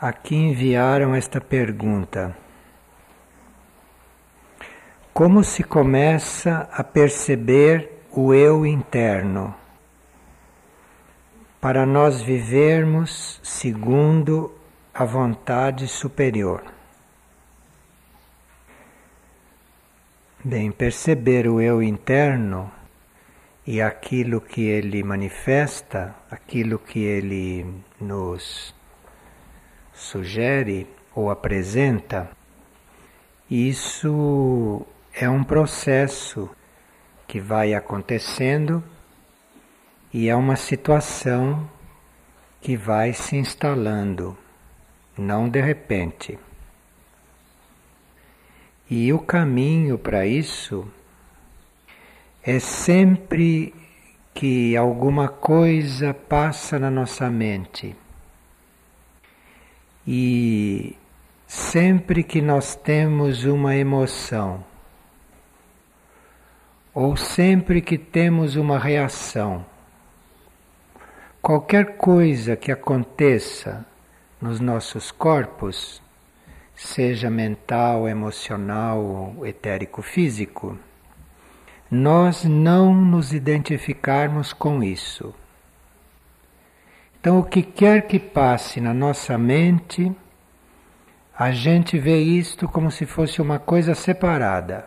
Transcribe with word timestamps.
Aqui 0.00 0.36
enviaram 0.36 1.12
esta 1.12 1.40
pergunta. 1.40 2.36
Como 5.12 5.42
se 5.42 5.64
começa 5.64 6.68
a 6.72 6.84
perceber 6.84 8.04
o 8.12 8.32
eu 8.32 8.64
interno 8.64 9.52
para 11.60 11.84
nós 11.84 12.22
vivermos 12.22 13.40
segundo 13.42 14.56
a 14.94 15.04
vontade 15.04 15.88
superior? 15.88 16.62
Bem, 20.44 20.70
perceber 20.70 21.48
o 21.48 21.60
eu 21.60 21.82
interno 21.82 22.70
e 23.66 23.82
aquilo 23.82 24.40
que 24.40 24.62
ele 24.62 25.02
manifesta, 25.02 26.14
aquilo 26.30 26.78
que 26.78 27.00
ele 27.00 27.66
nos 28.00 28.77
sugere 29.98 30.86
ou 31.14 31.28
apresenta, 31.28 32.30
isso 33.50 34.86
é 35.12 35.28
um 35.28 35.42
processo 35.42 36.48
que 37.26 37.40
vai 37.40 37.74
acontecendo 37.74 38.82
e 40.14 40.28
é 40.28 40.36
uma 40.36 40.54
situação 40.54 41.68
que 42.60 42.76
vai 42.76 43.12
se 43.12 43.36
instalando, 43.36 44.38
não 45.16 45.48
de 45.48 45.60
repente. 45.60 46.38
E 48.88 49.12
o 49.12 49.18
caminho 49.18 49.98
para 49.98 50.24
isso 50.24 50.86
é 52.42 52.58
sempre 52.60 53.74
que 54.32 54.76
alguma 54.76 55.28
coisa 55.28 56.14
passa 56.14 56.78
na 56.78 56.90
nossa 56.90 57.28
mente. 57.28 57.96
E 60.10 60.96
sempre 61.46 62.22
que 62.22 62.40
nós 62.40 62.74
temos 62.74 63.44
uma 63.44 63.76
emoção, 63.76 64.64
ou 66.94 67.14
sempre 67.14 67.82
que 67.82 67.98
temos 67.98 68.56
uma 68.56 68.78
reação, 68.78 69.66
qualquer 71.42 71.98
coisa 71.98 72.56
que 72.56 72.72
aconteça 72.72 73.84
nos 74.40 74.60
nossos 74.60 75.10
corpos, 75.10 76.00
seja 76.74 77.28
mental, 77.28 78.08
emocional, 78.08 79.34
etérico, 79.44 80.00
físico, 80.00 80.78
nós 81.90 82.44
não 82.44 82.94
nos 82.94 83.34
identificarmos 83.34 84.54
com 84.54 84.82
isso. 84.82 85.34
Então, 87.20 87.40
o 87.40 87.44
que 87.44 87.62
quer 87.62 88.06
que 88.06 88.18
passe 88.18 88.80
na 88.80 88.94
nossa 88.94 89.36
mente, 89.36 90.12
a 91.36 91.50
gente 91.50 91.98
vê 91.98 92.18
isto 92.20 92.68
como 92.68 92.90
se 92.90 93.06
fosse 93.06 93.42
uma 93.42 93.58
coisa 93.58 93.94
separada. 93.94 94.86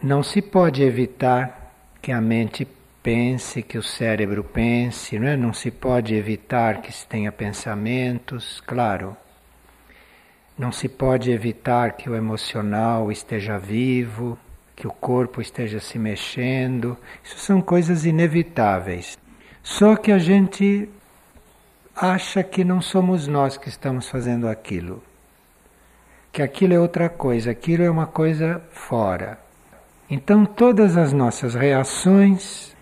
Não 0.00 0.22
se 0.22 0.40
pode 0.40 0.82
evitar 0.82 1.72
que 2.00 2.12
a 2.12 2.20
mente 2.20 2.66
pense, 3.02 3.62
que 3.62 3.78
o 3.78 3.82
cérebro 3.82 4.44
pense, 4.44 5.18
não, 5.18 5.28
é? 5.28 5.36
não 5.36 5.52
se 5.52 5.70
pode 5.70 6.14
evitar 6.14 6.80
que 6.80 6.92
se 6.92 7.06
tenha 7.06 7.32
pensamentos, 7.32 8.62
claro. 8.64 9.16
Não 10.56 10.70
se 10.70 10.88
pode 10.88 11.32
evitar 11.32 11.92
que 11.92 12.08
o 12.08 12.14
emocional 12.14 13.10
esteja 13.10 13.58
vivo, 13.58 14.38
que 14.76 14.86
o 14.86 14.92
corpo 14.92 15.40
esteja 15.40 15.80
se 15.80 15.98
mexendo. 15.98 16.96
Isso 17.24 17.38
são 17.38 17.60
coisas 17.60 18.04
inevitáveis. 18.04 19.18
Só 19.62 19.96
que 19.96 20.10
a 20.10 20.18
gente 20.18 20.88
acha 21.94 22.42
que 22.42 22.64
não 22.64 22.80
somos 22.80 23.26
nós 23.26 23.56
que 23.56 23.68
estamos 23.68 24.08
fazendo 24.08 24.48
aquilo. 24.48 25.02
Que 26.32 26.42
aquilo 26.42 26.74
é 26.74 26.80
outra 26.80 27.08
coisa, 27.08 27.50
aquilo 27.50 27.82
é 27.82 27.90
uma 27.90 28.06
coisa 28.06 28.62
fora. 28.72 29.38
Então 30.08 30.44
todas 30.44 30.96
as 30.96 31.12
nossas 31.12 31.54
reações 31.54 32.74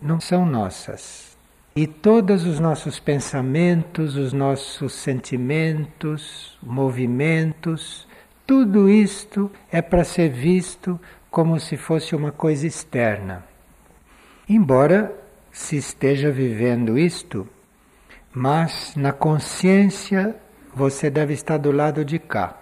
não 0.00 0.20
são 0.20 0.46
nossas. 0.46 1.36
E 1.74 1.86
todos 1.86 2.44
os 2.44 2.60
nossos 2.60 3.00
pensamentos, 3.00 4.14
os 4.16 4.32
nossos 4.32 4.92
sentimentos, 4.92 6.58
movimentos, 6.62 8.06
tudo 8.46 8.90
isto 8.90 9.50
é 9.70 9.80
para 9.80 10.04
ser 10.04 10.28
visto 10.28 11.00
como 11.30 11.58
se 11.58 11.78
fosse 11.78 12.14
uma 12.14 12.30
coisa 12.30 12.66
externa. 12.66 13.42
Embora 14.46 15.21
se 15.52 15.76
esteja 15.76 16.30
vivendo 16.30 16.98
isto, 16.98 17.46
mas 18.32 18.96
na 18.96 19.12
consciência 19.12 20.34
você 20.74 21.10
deve 21.10 21.34
estar 21.34 21.58
do 21.58 21.70
lado 21.70 22.04
de 22.04 22.18
cá. 22.18 22.56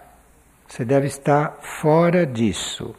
Você 0.67 0.85
deve 0.85 1.07
estar 1.07 1.59
fora 1.63 2.27
disso. 2.27 2.95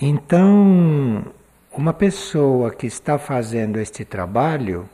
Então, 0.00 1.24
uma 1.72 1.92
pessoa 1.92 2.70
que 2.74 2.86
está 2.86 3.18
fazendo 3.18 3.78
este 3.78 4.04
trabalho 4.04 4.88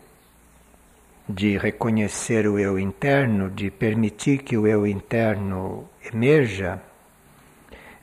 de 1.28 1.58
reconhecer 1.58 2.46
o 2.46 2.58
eu 2.58 2.78
interno, 2.78 3.50
de 3.50 3.70
permitir 3.70 4.38
que 4.38 4.56
o 4.56 4.66
eu 4.66 4.86
interno 4.86 5.88
emerja, 6.12 6.80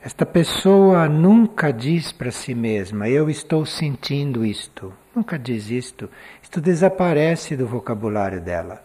esta 0.06 0.24
pessoa 0.24 1.08
nunca 1.08 1.72
diz 1.72 2.12
para 2.12 2.30
si 2.30 2.54
mesma: 2.54 3.08
Eu 3.08 3.28
estou 3.28 3.66
sentindo 3.66 4.46
isto. 4.46 4.92
Nunca 5.12 5.36
diz 5.36 5.68
isto. 5.68 6.08
Isto 6.40 6.60
desaparece 6.60 7.56
do 7.56 7.66
vocabulário 7.66 8.40
dela. 8.40 8.84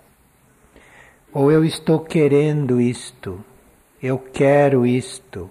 Ou 1.31 1.52
eu 1.52 1.64
estou 1.64 2.00
querendo 2.00 2.81
isto. 2.81 3.40
Eu 4.02 4.18
quero 4.18 4.84
isto. 4.84 5.48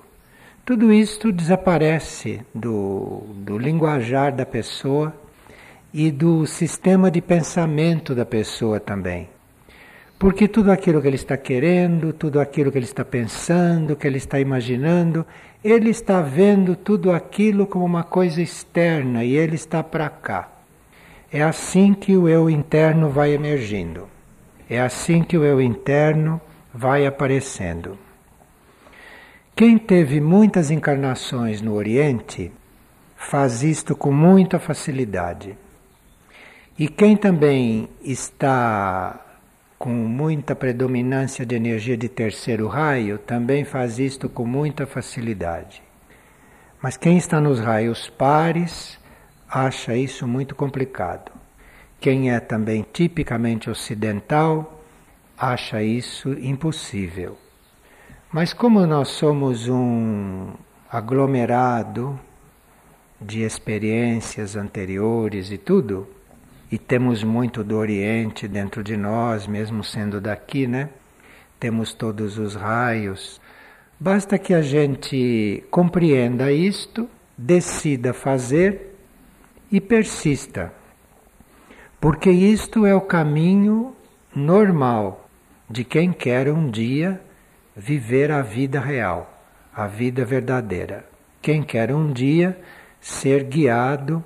Tudo 0.64 0.92
isto 0.92 1.30
desaparece 1.30 2.44
do, 2.53 3.22
do 3.36 3.56
linguajar 3.56 4.34
da 4.34 4.44
pessoa 4.44 5.14
e 5.94 6.10
do 6.10 6.47
sistema 6.47 7.12
de 7.12 7.20
pensamento 7.20 8.12
da 8.12 8.26
pessoa 8.26 8.80
também. 8.80 9.28
Porque 10.19 10.47
tudo 10.47 10.70
aquilo 10.70 11.00
que 11.00 11.06
ele 11.06 11.16
está 11.16 11.36
querendo, 11.38 12.12
tudo 12.12 12.41
aquilo 12.41 12.70
que 12.70 12.76
ele 12.76 12.84
está 12.84 13.03
pensando, 13.03 13.97
que 13.97 14.06
ele 14.06 14.19
está 14.19 14.38
imaginando, 14.38 15.25
ele 15.62 15.91
está 15.91 16.22
vendo 16.22 16.75
tudo 16.75 17.12
aquilo 17.12 17.66
como 17.66 17.84
uma 17.84 18.03
coisa 18.03 18.41
externa 18.41 19.25
e 19.25 19.37
ele 19.37 19.56
está 19.56 19.82
para 19.82 20.09
cá. 20.09 20.48
É 21.31 21.43
assim 21.43 21.93
que 21.93 22.16
o 22.16 22.28
eu 22.28 22.48
interno 22.48 23.10
vai 23.10 23.32
emergindo. 23.32 24.09
É 24.69 24.81
assim 24.81 25.22
que 25.22 25.37
o 25.37 25.44
eu 25.44 25.60
interno 25.60 26.41
vai 26.72 27.06
aparecendo. 27.06 27.98
Quem 29.54 29.76
teve 29.76 30.21
muitas 30.21 30.71
encarnações 30.71 31.60
no 31.60 31.75
Oriente 31.75 32.50
faz 33.15 33.62
isto 33.62 33.94
com 33.94 34.10
muita 34.10 34.59
facilidade. 34.59 35.56
E 36.78 36.88
quem 36.88 37.16
também 37.16 37.88
está 38.03 39.21
com 39.80 39.88
muita 39.88 40.54
predominância 40.54 41.46
de 41.46 41.54
energia 41.54 41.96
de 41.96 42.06
terceiro 42.06 42.68
raio 42.68 43.16
também 43.16 43.64
faz 43.64 43.98
isto 43.98 44.28
com 44.28 44.44
muita 44.44 44.84
facilidade. 44.86 45.82
Mas 46.82 46.98
quem 46.98 47.16
está 47.16 47.41
nos 47.41 47.58
raios 47.58 48.10
pares 48.10 48.98
acha 49.48 49.96
isso 49.96 50.28
muito 50.28 50.54
complicado. 50.54 51.32
Quem 51.98 52.30
é 52.30 52.38
também 52.41 52.84
tipicamente 52.92 53.70
ocidental 53.70 54.84
acha 55.36 55.82
isso 55.82 56.34
impossível. 56.34 57.38
Mas 58.30 58.52
como 58.52 58.86
nós 58.86 59.08
somos 59.08 59.66
um 59.66 60.48
aglomerado 60.92 62.21
de 63.18 63.44
experiências 63.44 64.56
anteriores 64.56 65.50
e 65.50 65.56
tudo, 65.56 66.06
e 66.70 66.78
temos 66.78 67.24
muito 67.24 67.64
do 67.64 67.76
Oriente 67.76 68.46
dentro 68.46 68.82
de 68.82 68.96
nós, 68.96 69.46
mesmo 69.46 69.82
sendo 69.82 70.20
daqui, 70.20 70.66
né? 70.66 70.88
Temos 71.58 71.92
todos 71.92 72.38
os 72.38 72.54
raios. 72.54 73.40
Basta 73.98 74.38
que 74.38 74.54
a 74.54 74.62
gente 74.62 75.64
compreenda 75.70 76.52
isto, 76.52 77.08
decida 77.36 78.14
fazer 78.14 78.96
e 79.70 79.80
persista. 79.80 80.72
Porque 82.00 82.30
isto 82.30 82.86
é 82.86 82.94
o 82.94 83.00
caminho 83.00 83.94
normal 84.34 85.28
de 85.68 85.84
quem 85.84 86.12
quer 86.12 86.48
um 86.50 86.70
dia 86.70 87.20
viver 87.76 88.30
a 88.30 88.42
vida 88.42 88.80
real, 88.80 89.42
a 89.74 89.86
vida 89.86 90.24
verdadeira. 90.24 91.04
Quem 91.42 91.62
quer 91.62 91.92
um 91.92 92.12
dia 92.12 92.58
ser 93.00 93.44
guiado 93.44 94.24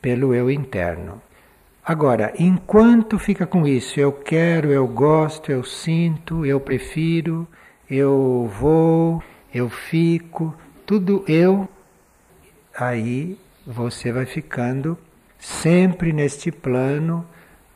pelo 0.00 0.34
eu 0.34 0.50
interno. 0.50 1.20
Agora, 1.88 2.34
enquanto 2.38 3.18
fica 3.18 3.46
com 3.46 3.66
isso, 3.66 3.98
eu 3.98 4.12
quero, 4.12 4.70
eu 4.70 4.86
gosto, 4.86 5.50
eu 5.50 5.64
sinto, 5.64 6.44
eu 6.44 6.60
prefiro, 6.60 7.48
eu 7.88 8.52
vou, 8.60 9.22
eu 9.54 9.70
fico, 9.70 10.54
tudo 10.84 11.24
eu, 11.26 11.66
aí 12.76 13.38
você 13.66 14.12
vai 14.12 14.26
ficando 14.26 14.98
sempre 15.38 16.12
neste 16.12 16.52
plano 16.52 17.26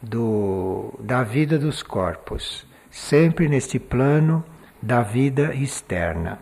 do, 0.03 0.93
da 1.01 1.23
vida 1.23 1.59
dos 1.59 1.83
corpos, 1.83 2.67
sempre 2.91 3.49
neste 3.49 3.79
plano 3.79 4.45
da 4.83 5.01
vida 5.01 5.55
externa. 5.55 6.39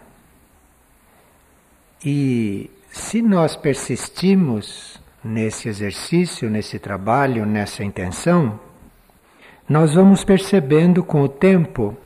E 2.05 2.69
se 2.91 3.23
nós 3.23 3.55
persistimos 3.55 5.00
nesse 5.23 5.69
exercício, 5.69 6.49
nesse 6.51 6.79
trabalho, 6.79 7.45
nessa 7.45 7.85
intenção, 7.85 8.59
nós 9.69 9.95
vamos 9.95 10.25
percebendo 10.25 11.05
com 11.05 11.23
o 11.23 11.29
tempo 11.29 11.97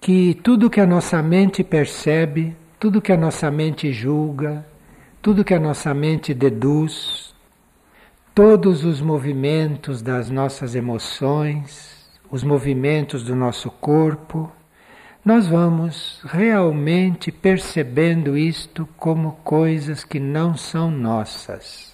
que 0.00 0.38
tudo 0.42 0.70
que 0.70 0.80
a 0.80 0.86
nossa 0.86 1.22
mente 1.22 1.62
percebe, 1.62 2.56
tudo 2.78 3.02
que 3.02 3.12
a 3.12 3.16
nossa 3.16 3.50
mente 3.50 3.92
julga, 3.92 4.64
tudo 5.20 5.44
que 5.44 5.52
a 5.52 5.60
nossa 5.60 5.92
mente 5.92 6.32
deduz, 6.32 7.34
todos 8.34 8.84
os 8.84 9.02
movimentos 9.02 10.00
das 10.00 10.30
nossas 10.30 10.74
emoções, 10.74 12.08
os 12.30 12.42
movimentos 12.42 13.24
do 13.24 13.36
nosso 13.36 13.70
corpo, 13.70 14.50
nós 15.22 15.46
vamos 15.46 16.22
realmente 16.24 17.30
percebendo 17.30 18.38
isto 18.38 18.88
como 18.96 19.32
coisas 19.44 20.02
que 20.02 20.18
não 20.18 20.56
são 20.56 20.90
nossas. 20.90 21.89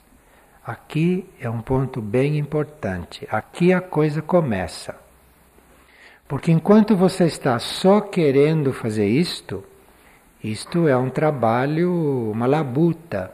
Aqui 0.66 1.24
é 1.40 1.48
um 1.48 1.60
ponto 1.60 2.02
bem 2.02 2.36
importante. 2.38 3.24
Aqui 3.30 3.72
a 3.72 3.80
coisa 3.80 4.20
começa. 4.20 4.96
Porque 6.26 6.50
enquanto 6.50 6.96
você 6.96 7.26
está 7.26 7.56
só 7.60 8.00
querendo 8.00 8.72
fazer 8.72 9.06
isto, 9.06 9.62
isto 10.42 10.88
é 10.88 10.96
um 10.96 11.08
trabalho, 11.08 12.32
uma 12.32 12.46
labuta. 12.46 13.32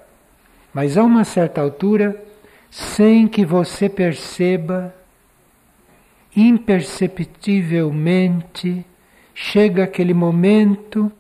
Mas 0.75 0.99
a 0.99 1.03
uma 1.03 1.25
certa 1.25 1.63
altura, 1.63 2.23
sem 2.71 3.27
que 3.27 3.47
você 3.47 3.89
perceba, 3.89 4.95
imperceptivelmente, 6.37 8.85
chega 9.35 9.85
aquele 9.85 10.13
momento 10.13 11.11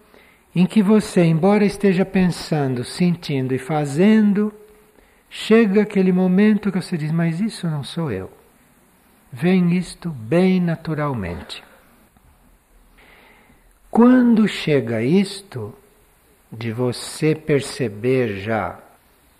em 0.54 0.66
que 0.66 0.82
você, 0.82 1.24
embora 1.24 1.64
esteja 1.64 2.04
pensando, 2.04 2.84
sentindo 2.84 3.54
e 3.54 3.58
fazendo, 3.58 4.52
chega 5.32 5.80
aquele 5.80 6.12
momento 6.12 6.70
que 6.70 6.80
você 6.80 6.98
diz: 6.98 7.10
Mas 7.10 7.40
isso 7.40 7.66
não 7.66 7.82
sou 7.82 8.12
eu. 8.12 8.30
Vem 9.32 9.74
isto 9.76 10.10
bem 10.10 10.60
naturalmente. 10.60 11.64
Quando 13.90 14.46
chega 14.46 15.02
isto, 15.02 15.74
de 16.50 16.70
você 16.70 17.34
perceber 17.34 18.40
já 18.40 18.78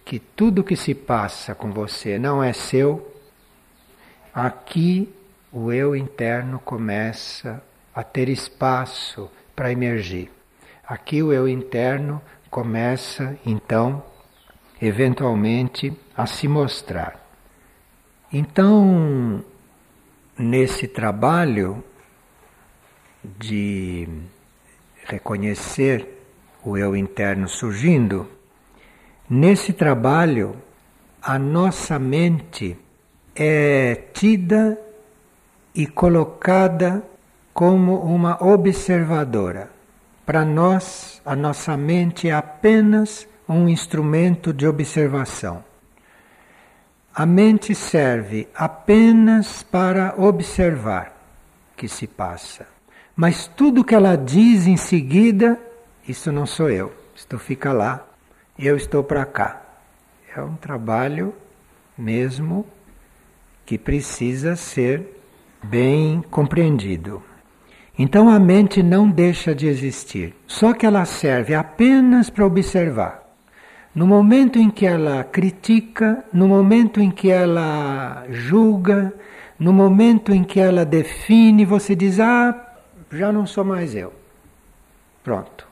que 0.05 0.19
tudo 0.19 0.65
que 0.65 0.77
se 0.77 0.95
passa 0.95 1.55
com 1.55 1.71
você 1.71 2.19
não 2.19 2.43
é 2.43 2.55
seu, 2.55 3.15
aqui 4.35 5.15
o 5.53 5.71
eu 5.71 5.95
interno 5.95 6.59
começa 6.59 7.63
a 7.95 8.03
ter 8.03 8.31
espaço 8.31 9.31
para 9.55 9.71
emergir. 9.71 10.31
Aqui 10.87 11.23
o 11.23 11.33
eu 11.33 11.47
interno 11.47 12.21
começa, 12.51 13.37
então, 13.45 14.03
eventualmente, 14.83 15.97
a 16.17 16.27
se 16.27 16.49
mostrar. 16.49 17.25
Então, 18.33 19.45
nesse 20.37 20.89
trabalho 20.89 21.85
de 23.23 24.09
reconhecer 25.05 26.21
o 26.65 26.77
eu 26.77 26.97
interno 26.97 27.49
surgindo, 27.49 28.29
nesse 29.31 29.73
trabalho 29.73 30.57
a 31.23 31.39
nossa 31.39 31.97
mente 31.97 32.77
é 33.37 33.95
tida 34.13 34.77
e 35.73 35.87
colocada 35.87 37.05
como 37.55 38.01
uma 38.01 38.43
observadora. 38.43 39.71
Para 40.27 40.45
nós, 40.45 41.23
a 41.25 41.37
nossa 41.37 41.77
mente 41.77 42.29
é 42.29 42.33
apenas 42.33 43.29
um 43.53 43.69
instrumento 43.69 44.53
de 44.53 44.67
observação. 44.67 45.65
A 47.15 47.27
mente 47.27 47.75
serve 47.75 48.49
apenas 48.55 49.63
para 49.63 50.15
observar 50.17 51.15
o 51.73 51.77
que 51.77 51.87
se 51.87 52.07
passa. 52.07 52.67
Mas 53.15 53.47
tudo 53.47 53.85
que 53.85 53.95
ela 53.95 54.17
diz 54.17 54.67
em 54.67 54.77
seguida, 54.77 55.61
isso 56.09 56.33
não 56.33 56.47
sou 56.47 56.71
eu. 56.71 56.93
Isto 57.15 57.39
fica 57.39 57.73
lá, 57.73 58.07
eu 58.59 58.77
estou 58.77 59.05
para 59.05 59.25
cá. 59.27 59.61
É 60.35 60.41
um 60.41 60.57
trabalho 60.57 61.35
mesmo 61.97 62.67
que 63.67 63.77
precisa 63.77 64.57
ser 64.57 65.21
bem 65.63 66.23
compreendido. 66.31 67.23
Então 67.99 68.31
a 68.31 68.41
mente 68.41 68.83
não 68.83 69.09
deixa 69.11 69.55
de 69.55 69.67
existir, 69.67 70.35
só 70.47 70.73
que 70.73 70.87
ela 70.87 71.05
serve 71.05 71.55
apenas 71.55 72.31
para 72.31 72.47
observar. 72.47 73.22
No 73.95 74.07
momento 74.07 74.59
em 74.59 74.71
que 74.71 74.87
ela 74.87 75.23
critica, 75.23 76.25
no 76.33 76.49
momento 76.49 77.01
em 77.01 77.11
que 77.11 77.31
ela 77.31 78.25
julga, 78.31 79.13
no 79.59 79.73
momento 79.73 80.33
em 80.33 80.43
que 80.43 80.59
ela 80.59 80.85
define, 80.85 81.65
você 81.65 81.95
diz: 81.95 82.19
Ah, 82.19 82.75
já 83.11 83.31
não 83.31 83.47
sou 83.47 83.65
mais 83.65 83.95
eu. 83.95 84.13
Pronto. 85.23 85.69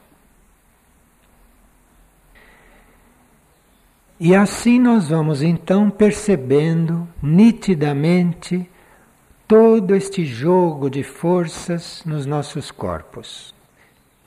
E 4.18 4.34
assim 4.34 4.78
nós 4.78 5.08
vamos 5.08 5.40
então 5.40 5.88
percebendo 5.88 7.08
nitidamente 7.22 8.68
todo 9.48 9.96
este 9.96 10.26
jogo 10.26 10.90
de 10.90 11.02
forças 11.02 12.02
nos 12.04 12.26
nossos 12.26 12.70
corpos, 12.70 13.54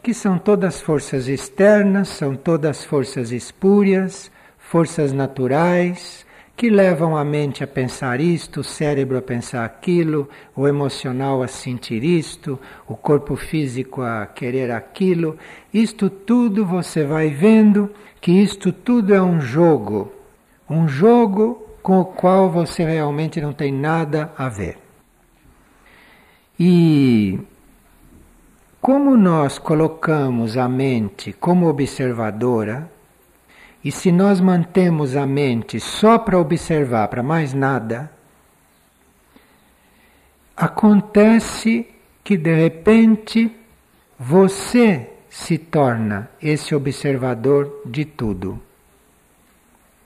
que 0.04 0.14
são 0.14 0.38
todas 0.38 0.82
forças 0.82 1.30
externas, 1.30 2.10
são 2.10 2.36
todas 2.36 2.84
forças 2.84 3.32
espúrias, 3.32 4.30
forças 4.58 5.14
naturais, 5.14 6.26
que 6.58 6.70
levam 6.70 7.16
a 7.16 7.24
mente 7.24 7.64
a 7.64 7.68
pensar 7.68 8.20
isto, 8.20 8.60
o 8.60 8.64
cérebro 8.66 9.18
a 9.18 9.22
pensar 9.22 9.64
aquilo, 9.64 10.30
o 10.54 10.68
emocional 10.68 11.42
a 11.42 11.48
sentir 11.48 12.04
isto, 12.04 12.60
o 12.86 12.98
corpo 12.98 13.38
físico 13.38 14.02
a 14.02 14.26
querer 14.26 14.72
aquilo. 14.72 15.38
Isto 15.74 16.10
tudo 16.10 16.66
você 16.66 17.06
vai 17.06 17.30
vendo 17.30 17.90
que 18.20 18.32
isto 18.32 18.74
tudo 18.74 19.16
é 19.16 19.22
um 19.22 19.40
jogo, 19.40 20.12
um 20.70 20.86
jogo 20.86 21.66
com 21.82 22.02
o 22.02 22.06
qual 22.06 22.52
você 22.52 22.84
realmente 22.84 23.40
não 23.40 23.54
tem 23.54 23.72
nada 23.72 24.34
a 24.38 24.50
ver. 24.50 24.78
E 26.60 27.40
como 28.84 29.16
nós 29.16 29.58
colocamos 29.58 30.58
a 30.58 30.68
mente 30.68 31.32
como 31.32 31.70
observadora, 31.70 32.92
e 33.82 33.90
se 33.90 34.12
nós 34.12 34.42
mantemos 34.42 35.16
a 35.16 35.26
mente 35.26 35.80
só 35.80 36.20
para 36.20 36.38
observar, 36.38 37.08
para 37.08 37.24
mais 37.24 37.54
nada, 37.54 38.12
acontece 40.54 41.88
que 42.26 42.36
de 42.36 42.54
repente 42.54 43.56
você 44.20 45.14
se 45.30 45.58
torna 45.58 46.30
esse 46.42 46.76
observador 46.76 47.84
de 47.86 48.04
tudo. 48.04 48.62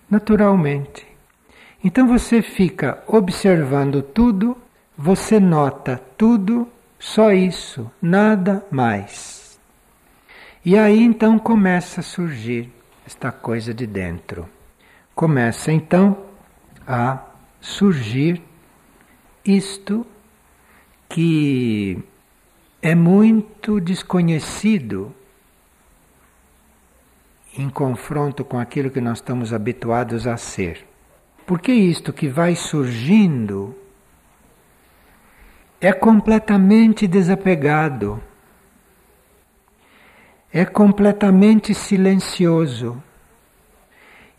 Naturalmente. 0.07 1.03
Então 1.83 2.07
você 2.07 2.43
fica 2.43 3.03
observando 3.07 4.03
tudo 4.03 4.55
você 4.97 5.39
nota 5.39 6.01
tudo, 6.17 6.67
só 6.99 7.31
isso, 7.31 7.89
nada 8.01 8.65
mais. 8.71 9.59
E 10.65 10.77
aí 10.77 11.01
então 11.01 11.37
começa 11.37 12.01
a 12.01 12.03
surgir 12.03 12.71
esta 13.05 13.31
coisa 13.31 13.73
de 13.73 13.87
dentro. 13.87 14.49
Começa 15.15 15.71
então 15.71 16.25
a 16.85 17.23
surgir 17.61 18.41
isto 19.45 20.05
que 21.07 22.03
é 22.81 22.93
muito 22.93 23.79
desconhecido 23.79 25.13
em 27.57 27.69
confronto 27.69 28.43
com 28.43 28.59
aquilo 28.59 28.91
que 28.91 29.01
nós 29.01 29.19
estamos 29.19 29.53
habituados 29.53 30.27
a 30.27 30.37
ser. 30.37 30.85
Porque 31.45 31.71
isto 31.71 32.11
que 32.11 32.27
vai 32.27 32.55
surgindo 32.55 33.75
é 35.79 35.93
completamente 35.93 37.07
desapegado, 37.07 38.21
é 40.51 40.65
completamente 40.65 41.73
silencioso 41.73 43.01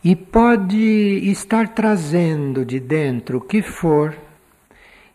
e 0.03 0.17
pode 0.17 0.77
estar 1.31 1.69
trazendo 1.69 2.65
de 2.65 2.81
dentro 2.81 3.39
o 3.39 3.41
que 3.41 3.63
for 3.63 4.17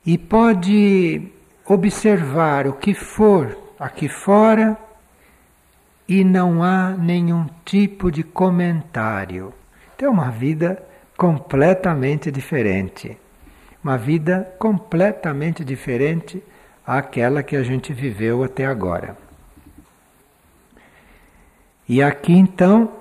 e 0.05 0.17
pode 0.17 1.29
observar 1.65 2.67
o 2.67 2.73
que 2.73 2.93
for 2.93 3.57
aqui 3.79 4.07
fora 4.07 4.77
e 6.07 6.23
não 6.23 6.63
há 6.63 6.91
nenhum 6.91 7.47
tipo 7.65 8.11
de 8.11 8.23
comentário. 8.23 9.53
Então 9.95 10.07
é 10.07 10.11
uma 10.11 10.29
vida 10.31 10.81
completamente 11.17 12.31
diferente. 12.31 13.17
Uma 13.83 13.97
vida 13.97 14.55
completamente 14.57 15.63
diferente 15.63 16.41
àquela 16.85 17.43
que 17.43 17.55
a 17.55 17.63
gente 17.63 17.91
viveu 17.91 18.43
até 18.43 18.65
agora. 18.65 19.17
E 21.87 22.01
aqui 22.01 22.33
então 22.33 22.91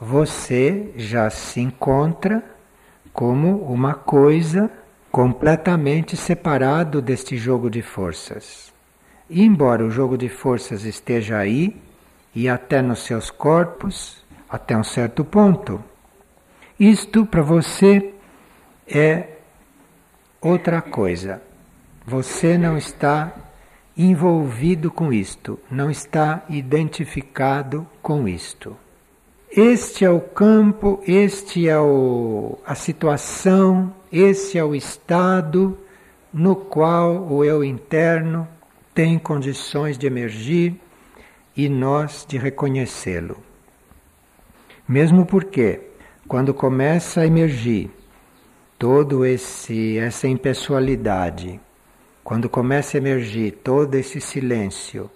você 0.00 0.92
já 0.96 1.30
se 1.30 1.60
encontra 1.60 2.42
como 3.12 3.58
uma 3.62 3.94
coisa 3.94 4.70
completamente 5.10 6.16
separado 6.16 7.00
deste 7.00 7.36
jogo 7.36 7.70
de 7.70 7.80
forças. 7.80 8.72
E 9.30 9.44
embora 9.44 9.84
o 9.84 9.90
jogo 9.90 10.18
de 10.18 10.28
forças 10.28 10.84
esteja 10.84 11.38
aí 11.38 11.80
e 12.34 12.48
até 12.48 12.82
nos 12.82 13.04
seus 13.04 13.30
corpos, 13.30 14.24
até 14.50 14.76
um 14.76 14.82
certo 14.82 15.24
ponto, 15.24 15.82
isto 16.78 17.24
para 17.24 17.42
você 17.42 18.12
é 18.86 19.33
outra 20.44 20.82
coisa. 20.82 21.42
Você 22.06 22.58
não 22.58 22.76
está 22.76 23.32
envolvido 23.96 24.90
com 24.90 25.10
isto, 25.10 25.58
não 25.70 25.90
está 25.90 26.44
identificado 26.50 27.86
com 28.02 28.28
isto. 28.28 28.76
Este 29.50 30.04
é 30.04 30.10
o 30.10 30.20
campo, 30.20 31.02
este 31.06 31.66
é 31.68 31.78
o, 31.78 32.58
a 32.66 32.74
situação, 32.74 33.94
esse 34.12 34.58
é 34.58 34.64
o 34.64 34.74
estado 34.74 35.78
no 36.32 36.56
qual 36.56 37.24
o 37.32 37.44
eu 37.44 37.64
interno 37.64 38.46
tem 38.92 39.18
condições 39.18 39.96
de 39.96 40.06
emergir 40.06 40.74
e 41.56 41.68
nós 41.68 42.26
de 42.28 42.36
reconhecê-lo. 42.36 43.38
Mesmo 44.86 45.24
porque, 45.24 45.80
quando 46.26 46.52
começa 46.52 47.20
a 47.20 47.26
emergir 47.26 47.90
todo 48.84 49.24
esse 49.24 49.96
essa 49.96 50.28
impessoalidade, 50.28 51.58
quando 52.22 52.50
começa 52.50 52.98
a 52.98 53.00
emergir 53.00 53.50
todo 53.64 53.94
esse 53.94 54.20
silêncio 54.20 55.10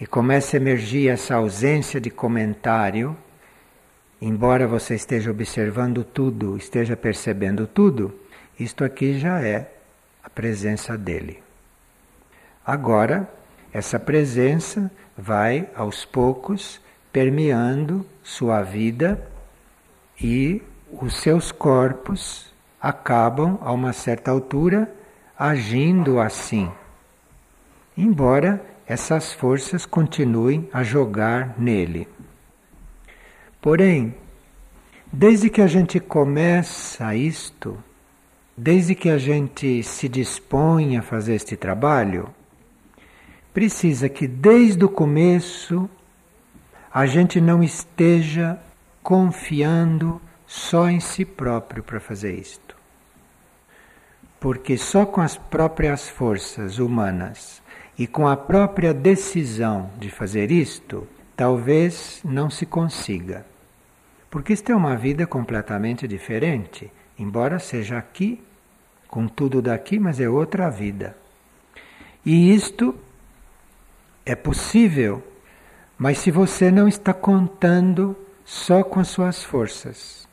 e 0.00 0.06
começa 0.06 0.56
a 0.56 0.60
emergir 0.60 1.10
essa 1.10 1.34
ausência 1.34 2.00
de 2.00 2.08
comentário, 2.08 3.14
embora 4.18 4.66
você 4.66 4.94
esteja 4.94 5.30
observando 5.30 6.04
tudo, 6.04 6.56
esteja 6.56 6.96
percebendo 6.96 7.66
tudo, 7.66 8.18
isto 8.58 8.82
aqui 8.82 9.18
já 9.18 9.42
é 9.42 9.70
a 10.24 10.30
presença 10.30 10.96
dele. 10.96 11.42
Agora, 12.64 13.30
essa 13.74 14.00
presença 14.00 14.90
vai 15.14 15.68
aos 15.74 16.06
poucos 16.06 16.80
permeando 17.12 18.06
sua 18.22 18.62
vida 18.62 19.22
e 20.18 20.62
os 20.90 21.20
seus 21.20 21.52
corpos 21.52 22.55
acabam, 22.80 23.58
a 23.60 23.72
uma 23.72 23.92
certa 23.92 24.30
altura, 24.30 24.92
agindo 25.38 26.20
assim. 26.20 26.70
Embora 27.96 28.64
essas 28.86 29.32
forças 29.32 29.84
continuem 29.84 30.68
a 30.72 30.82
jogar 30.82 31.58
nele. 31.58 32.06
Porém, 33.60 34.14
desde 35.12 35.50
que 35.50 35.60
a 35.60 35.66
gente 35.66 35.98
começa 35.98 37.14
isto, 37.14 37.76
desde 38.56 38.94
que 38.94 39.10
a 39.10 39.18
gente 39.18 39.82
se 39.82 40.08
dispõe 40.08 40.96
a 40.96 41.02
fazer 41.02 41.34
este 41.34 41.56
trabalho, 41.56 42.28
precisa 43.52 44.08
que 44.08 44.26
desde 44.26 44.84
o 44.84 44.88
começo 44.88 45.90
a 46.92 47.04
gente 47.04 47.40
não 47.40 47.62
esteja 47.62 48.58
confiando 49.02 50.20
só 50.46 50.88
em 50.88 50.98
si 50.98 51.24
próprio 51.24 51.82
para 51.82 52.00
fazer 52.00 52.38
isto. 52.38 52.65
Porque 54.46 54.78
só 54.78 55.04
com 55.04 55.20
as 55.20 55.36
próprias 55.36 56.08
forças 56.08 56.78
humanas 56.78 57.60
e 57.98 58.06
com 58.06 58.28
a 58.28 58.36
própria 58.36 58.94
decisão 58.94 59.90
de 59.98 60.08
fazer 60.08 60.52
isto, 60.52 61.04
talvez 61.36 62.20
não 62.24 62.48
se 62.48 62.64
consiga. 62.64 63.44
Porque 64.30 64.52
isto 64.52 64.70
é 64.70 64.76
uma 64.76 64.94
vida 64.94 65.26
completamente 65.26 66.06
diferente, 66.06 66.88
embora 67.18 67.58
seja 67.58 67.98
aqui, 67.98 68.40
com 69.08 69.26
tudo 69.26 69.60
daqui, 69.60 69.98
mas 69.98 70.20
é 70.20 70.28
outra 70.28 70.70
vida. 70.70 71.16
E 72.24 72.54
isto 72.54 72.94
é 74.24 74.36
possível, 74.36 75.26
mas 75.98 76.18
se 76.18 76.30
você 76.30 76.70
não 76.70 76.86
está 76.86 77.12
contando 77.12 78.16
só 78.44 78.84
com 78.84 79.00
as 79.00 79.08
suas 79.08 79.42
forças, 79.42 80.25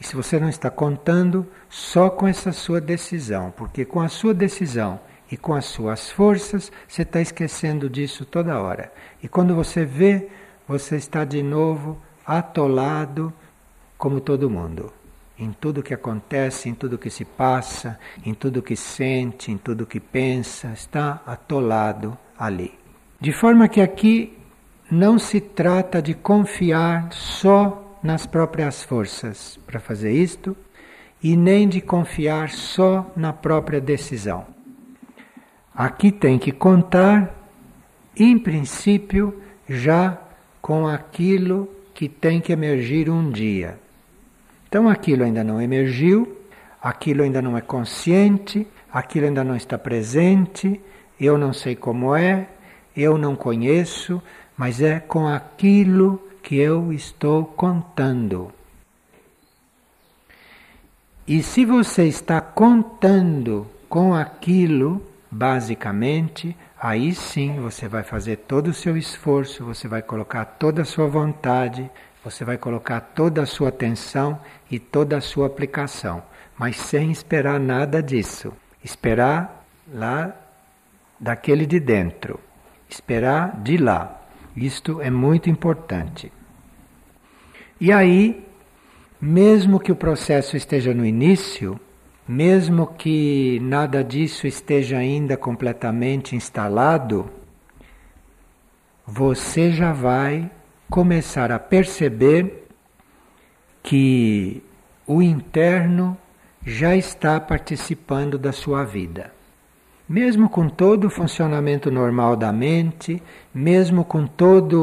e 0.00 0.06
se 0.06 0.14
você 0.14 0.38
não 0.38 0.48
está 0.48 0.70
contando 0.70 1.46
só 1.68 2.08
com 2.08 2.26
essa 2.26 2.52
sua 2.52 2.80
decisão, 2.80 3.52
porque 3.56 3.84
com 3.84 4.00
a 4.00 4.08
sua 4.08 4.32
decisão 4.32 5.00
e 5.30 5.36
com 5.36 5.54
as 5.54 5.64
suas 5.64 6.10
forças, 6.10 6.70
você 6.86 7.02
está 7.02 7.20
esquecendo 7.20 7.90
disso 7.90 8.24
toda 8.24 8.60
hora. 8.60 8.92
E 9.22 9.28
quando 9.28 9.54
você 9.54 9.84
vê, 9.84 10.28
você 10.66 10.96
está 10.96 11.24
de 11.24 11.42
novo 11.42 12.00
atolado 12.24 13.32
como 13.96 14.20
todo 14.20 14.48
mundo. 14.48 14.92
Em 15.36 15.52
tudo 15.52 15.82
que 15.82 15.94
acontece, 15.94 16.68
em 16.68 16.74
tudo 16.74 16.98
que 16.98 17.10
se 17.10 17.24
passa, 17.24 17.98
em 18.24 18.34
tudo 18.34 18.62
que 18.62 18.76
sente, 18.76 19.50
em 19.50 19.58
tudo 19.58 19.86
que 19.86 20.00
pensa, 20.00 20.68
está 20.72 21.22
atolado 21.26 22.16
ali. 22.38 22.78
De 23.20 23.32
forma 23.32 23.68
que 23.68 23.80
aqui 23.80 24.38
não 24.90 25.18
se 25.18 25.40
trata 25.40 26.00
de 26.00 26.14
confiar 26.14 27.12
só 27.12 27.87
nas 28.02 28.26
próprias 28.26 28.82
forças 28.82 29.58
para 29.66 29.80
fazer 29.80 30.12
isto 30.12 30.56
e 31.22 31.36
nem 31.36 31.68
de 31.68 31.80
confiar 31.80 32.50
só 32.50 33.10
na 33.16 33.32
própria 33.32 33.80
decisão. 33.80 34.46
Aqui 35.74 36.10
tem 36.10 36.38
que 36.38 36.52
contar, 36.52 37.34
em 38.16 38.38
princípio, 38.38 39.40
já 39.68 40.18
com 40.60 40.86
aquilo 40.86 41.68
que 41.94 42.08
tem 42.08 42.40
que 42.40 42.52
emergir 42.52 43.10
um 43.10 43.30
dia. 43.30 43.78
Então 44.68 44.88
aquilo 44.88 45.24
ainda 45.24 45.42
não 45.42 45.60
emergiu, 45.60 46.36
aquilo 46.80 47.22
ainda 47.22 47.40
não 47.40 47.56
é 47.56 47.60
consciente, 47.60 48.66
aquilo 48.92 49.26
ainda 49.26 49.42
não 49.42 49.56
está 49.56 49.78
presente, 49.78 50.80
eu 51.18 51.36
não 51.38 51.52
sei 51.52 51.74
como 51.74 52.14
é, 52.14 52.48
eu 52.96 53.16
não 53.18 53.34
conheço, 53.34 54.22
mas 54.56 54.80
é 54.80 55.00
com 55.00 55.26
aquilo 55.26 56.27
que 56.42 56.56
eu 56.56 56.92
estou 56.92 57.44
contando. 57.44 58.52
E 61.26 61.42
se 61.42 61.64
você 61.64 62.04
está 62.04 62.40
contando 62.40 63.66
com 63.88 64.14
aquilo, 64.14 65.02
basicamente, 65.30 66.56
aí 66.80 67.14
sim 67.14 67.60
você 67.60 67.86
vai 67.86 68.02
fazer 68.02 68.36
todo 68.36 68.68
o 68.68 68.74
seu 68.74 68.96
esforço, 68.96 69.64
você 69.64 69.86
vai 69.86 70.00
colocar 70.00 70.44
toda 70.44 70.82
a 70.82 70.86
sua 70.86 71.06
vontade, 71.06 71.90
você 72.24 72.44
vai 72.44 72.56
colocar 72.56 73.00
toda 73.00 73.42
a 73.42 73.46
sua 73.46 73.68
atenção 73.68 74.40
e 74.70 74.78
toda 74.78 75.18
a 75.18 75.20
sua 75.20 75.46
aplicação, 75.46 76.22
mas 76.58 76.76
sem 76.76 77.10
esperar 77.10 77.60
nada 77.60 78.02
disso. 78.02 78.52
Esperar 78.82 79.66
lá 79.92 80.34
daquele 81.18 81.66
de 81.66 81.80
dentro, 81.80 82.40
esperar 82.88 83.60
de 83.60 83.76
lá. 83.76 84.20
Isto 84.64 85.00
é 85.00 85.10
muito 85.10 85.48
importante. 85.48 86.32
E 87.80 87.92
aí, 87.92 88.44
mesmo 89.20 89.78
que 89.78 89.92
o 89.92 89.96
processo 89.96 90.56
esteja 90.56 90.92
no 90.92 91.06
início, 91.06 91.78
mesmo 92.26 92.86
que 92.86 93.60
nada 93.60 94.02
disso 94.02 94.46
esteja 94.46 94.98
ainda 94.98 95.36
completamente 95.36 96.34
instalado, 96.34 97.30
você 99.06 99.70
já 99.70 99.92
vai 99.92 100.50
começar 100.90 101.52
a 101.52 101.58
perceber 101.58 102.66
que 103.82 104.62
o 105.06 105.22
interno 105.22 106.18
já 106.66 106.96
está 106.96 107.40
participando 107.40 108.36
da 108.36 108.52
sua 108.52 108.84
vida. 108.84 109.37
Mesmo 110.08 110.48
com 110.48 110.70
todo 110.70 111.08
o 111.08 111.10
funcionamento 111.10 111.90
normal 111.90 112.34
da 112.34 112.50
mente, 112.50 113.22
mesmo 113.54 114.04
com 114.04 114.26
todo 114.26 114.80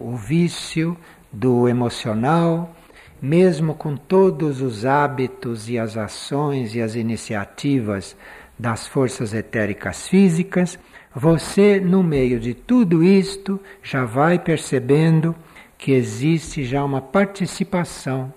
o 0.00 0.16
vício 0.16 0.96
do 1.30 1.68
emocional, 1.68 2.74
mesmo 3.20 3.74
com 3.74 3.94
todos 3.94 4.62
os 4.62 4.86
hábitos 4.86 5.68
e 5.68 5.78
as 5.78 5.98
ações 5.98 6.74
e 6.74 6.80
as 6.80 6.94
iniciativas 6.94 8.16
das 8.58 8.86
forças 8.86 9.34
etéricas 9.34 10.08
físicas, 10.08 10.78
você, 11.14 11.78
no 11.78 12.02
meio 12.02 12.40
de 12.40 12.54
tudo 12.54 13.04
isto, 13.04 13.60
já 13.82 14.04
vai 14.04 14.38
percebendo 14.38 15.34
que 15.76 15.92
existe 15.92 16.64
já 16.64 16.82
uma 16.82 17.02
participação 17.02 18.32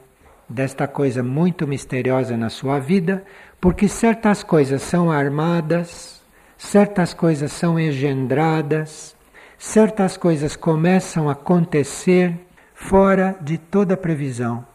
desta 0.48 0.88
coisa 0.88 1.24
muito 1.24 1.66
misteriosa 1.66 2.36
na 2.36 2.50
sua 2.50 2.80
vida, 2.80 3.24
porque 3.62 3.88
certas 3.88 4.42
coisas 4.42 4.82
são 4.82 5.12
armadas, 5.12 6.20
certas 6.58 7.14
coisas 7.14 7.52
são 7.52 7.80
engendradas, 7.80 9.16
certas 9.60 10.18
coisas 10.18 10.56
começam 10.56 11.30
a 11.30 11.34
acontecer 11.34 12.34
fora 12.74 13.38
de 13.40 13.60
toda 13.60 13.96
previsão 13.96 14.66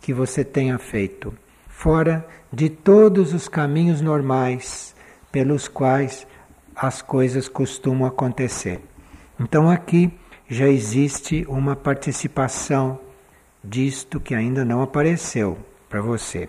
que 0.00 0.14
você 0.14 0.42
tenha 0.42 0.78
feito, 0.78 1.34
fora 1.68 2.26
de 2.50 2.70
todos 2.70 3.34
os 3.34 3.48
caminhos 3.48 4.00
normais 4.00 4.96
pelos 5.30 5.68
quais 5.68 6.26
as 6.74 7.02
coisas 7.02 7.48
costumam 7.48 8.08
acontecer. 8.08 8.80
Então 9.38 9.68
aqui 9.68 10.10
já 10.48 10.66
existe 10.68 11.44
uma 11.46 11.76
participação 11.76 12.98
disto 13.62 14.18
que 14.18 14.34
ainda 14.34 14.64
não 14.64 14.80
apareceu 14.80 15.58
para 15.88 16.00
você. 16.00 16.48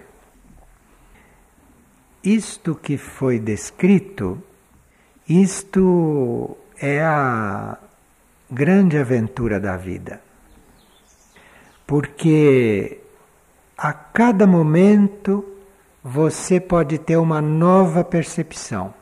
Isto 2.24 2.74
que 2.74 2.98
foi 2.98 3.38
descrito, 3.38 4.42
isto 5.28 6.56
é 6.80 7.02
a 7.02 7.78
grande 8.50 8.98
aventura 8.98 9.60
da 9.60 9.76
vida. 9.76 10.22
Porque 11.86 13.00
a 13.78 13.92
cada 13.92 14.48
momento 14.48 15.46
você 16.02 16.62
pode 16.62 16.98
ter 16.98 17.18
uma 17.18 17.42
nova 17.42 18.06
percepção. 18.06 18.94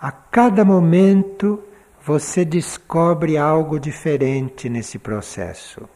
A 0.00 0.12
cada 0.12 0.64
momento 0.64 1.60
você 2.04 2.44
descobre 2.44 3.36
algo 3.36 3.80
diferente 3.80 4.68
nesse 4.68 4.98
processo. 4.98 5.88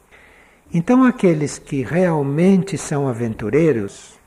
Então, 0.75 1.05
aqueles 1.05 1.59
que 1.59 1.83
realmente 1.83 2.77
são 2.77 3.07
aventureiros 3.07 4.19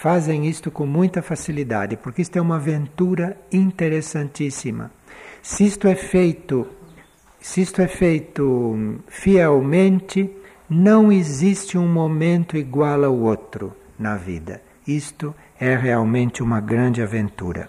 fazem 0.00 0.46
isto 0.46 0.70
com 0.70 0.86
muita 0.86 1.20
facilidade, 1.20 1.96
porque 1.96 2.22
isto 2.22 2.36
é 2.36 2.40
uma 2.40 2.54
aventura 2.54 3.36
interessantíssima. 3.50 4.92
Se 5.42 5.66
isto 5.66 5.88
é 5.88 5.96
feito, 5.96 6.68
se 7.40 7.62
isto 7.62 7.82
é 7.82 7.88
feito 7.88 9.00
fielmente, 9.08 10.30
não 10.70 11.10
existe 11.10 11.76
um 11.76 11.88
momento 11.88 12.56
igual 12.56 13.04
ao 13.04 13.18
outro 13.18 13.74
na 13.98 14.16
vida. 14.16 14.62
Isto 14.86 15.34
é 15.58 15.74
realmente 15.74 16.44
uma 16.44 16.60
grande 16.60 17.02
aventura. 17.02 17.68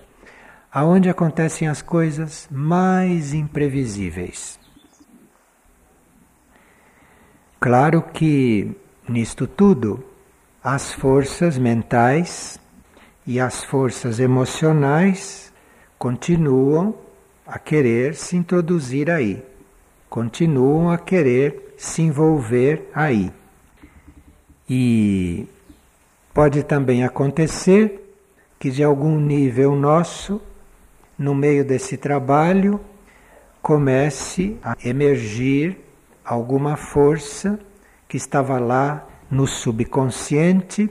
Aonde 0.72 1.10
acontecem 1.10 1.68
as 1.68 1.82
coisas 1.82 2.48
mais 2.52 3.34
imprevisíveis. 3.34 4.60
Claro 7.60 8.04
que 8.04 8.70
nisto 9.08 9.48
tudo 9.48 10.04
as 10.64 10.92
forças 10.92 11.58
mentais 11.58 12.60
e 13.26 13.40
as 13.40 13.64
forças 13.64 14.20
emocionais 14.20 15.54
continuam 15.98 16.96
a 17.48 17.58
querer 17.58 18.14
se 18.16 18.36
introduzir 18.36 19.10
aí, 19.10 19.44
continuam 20.10 20.92
a 20.92 20.98
querer 20.98 21.76
se 21.78 22.02
envolver 22.02 22.90
aí. 22.94 23.32
E 24.70 25.48
pode 26.34 26.64
também 26.64 27.04
acontecer 27.04 28.16
que, 28.60 28.70
de 28.70 28.84
algum 28.84 29.20
nível 29.20 29.76
nosso, 29.76 30.42
no 31.18 31.34
meio 31.34 31.64
desse 31.66 31.98
trabalho, 31.98 32.80
comece 33.62 34.58
a 34.62 34.76
emergir 34.84 35.78
alguma 36.24 36.76
força 36.76 37.60
que 38.08 38.18
estava 38.18 38.60
lá 38.60 39.09
no 39.30 39.46
subconsciente 39.48 40.90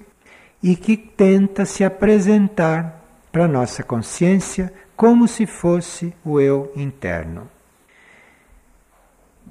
e 0.62 0.76
que 0.76 0.96
tenta 0.96 1.64
se 1.64 1.84
apresentar 1.84 3.04
para 3.30 3.44
a 3.44 3.48
nossa 3.48 3.82
consciência 3.82 4.72
como 4.96 5.28
se 5.28 5.46
fosse 5.46 6.12
o 6.24 6.40
eu 6.40 6.72
interno. 6.74 7.48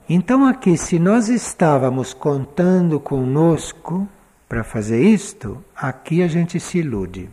Então, 0.09 0.45
aqui, 0.45 0.77
se 0.77 0.99
nós 0.99 1.27
estávamos 1.27 2.13
contando 2.13 2.99
conosco 2.99 4.07
para 4.47 4.63
fazer 4.63 5.01
isto, 5.01 5.63
aqui 5.75 6.23
a 6.23 6.27
gente 6.27 6.59
se 6.59 6.79
ilude. 6.79 7.29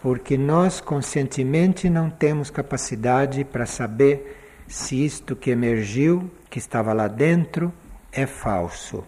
Porque 0.00 0.38
nós 0.38 0.80
conscientemente 0.80 1.90
não 1.90 2.08
temos 2.08 2.50
capacidade 2.50 3.44
para 3.44 3.66
saber 3.66 4.36
se 4.68 5.04
isto 5.04 5.34
que 5.34 5.50
emergiu, 5.50 6.30
que 6.48 6.58
estava 6.58 6.92
lá 6.92 7.08
dentro, 7.08 7.72
é 8.12 8.26
falso. 8.26 9.04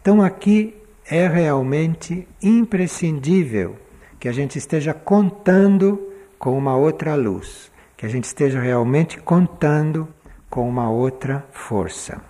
Então, 0.00 0.20
aqui 0.20 0.74
é 1.10 1.26
realmente 1.26 2.28
imprescindível 2.42 3.78
que 4.20 4.28
a 4.28 4.32
gente 4.32 4.58
esteja 4.58 4.92
contando 4.92 6.12
com 6.38 6.56
uma 6.56 6.76
outra 6.76 7.14
luz, 7.14 7.72
que 7.96 8.04
a 8.04 8.08
gente 8.08 8.24
esteja 8.24 8.60
realmente 8.60 9.18
contando 9.18 10.06
com 10.50 10.68
uma 10.68 10.90
outra 10.90 11.46
força. 11.50 12.20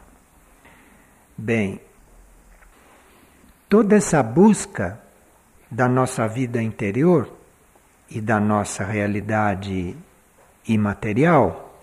Bem, 1.36 1.80
toda 3.68 3.96
essa 3.96 4.22
busca 4.22 5.00
da 5.70 5.88
nossa 5.88 6.26
vida 6.28 6.62
interior 6.62 7.32
e 8.08 8.20
da 8.20 8.38
nossa 8.38 8.84
realidade 8.84 9.96
imaterial, 10.66 11.74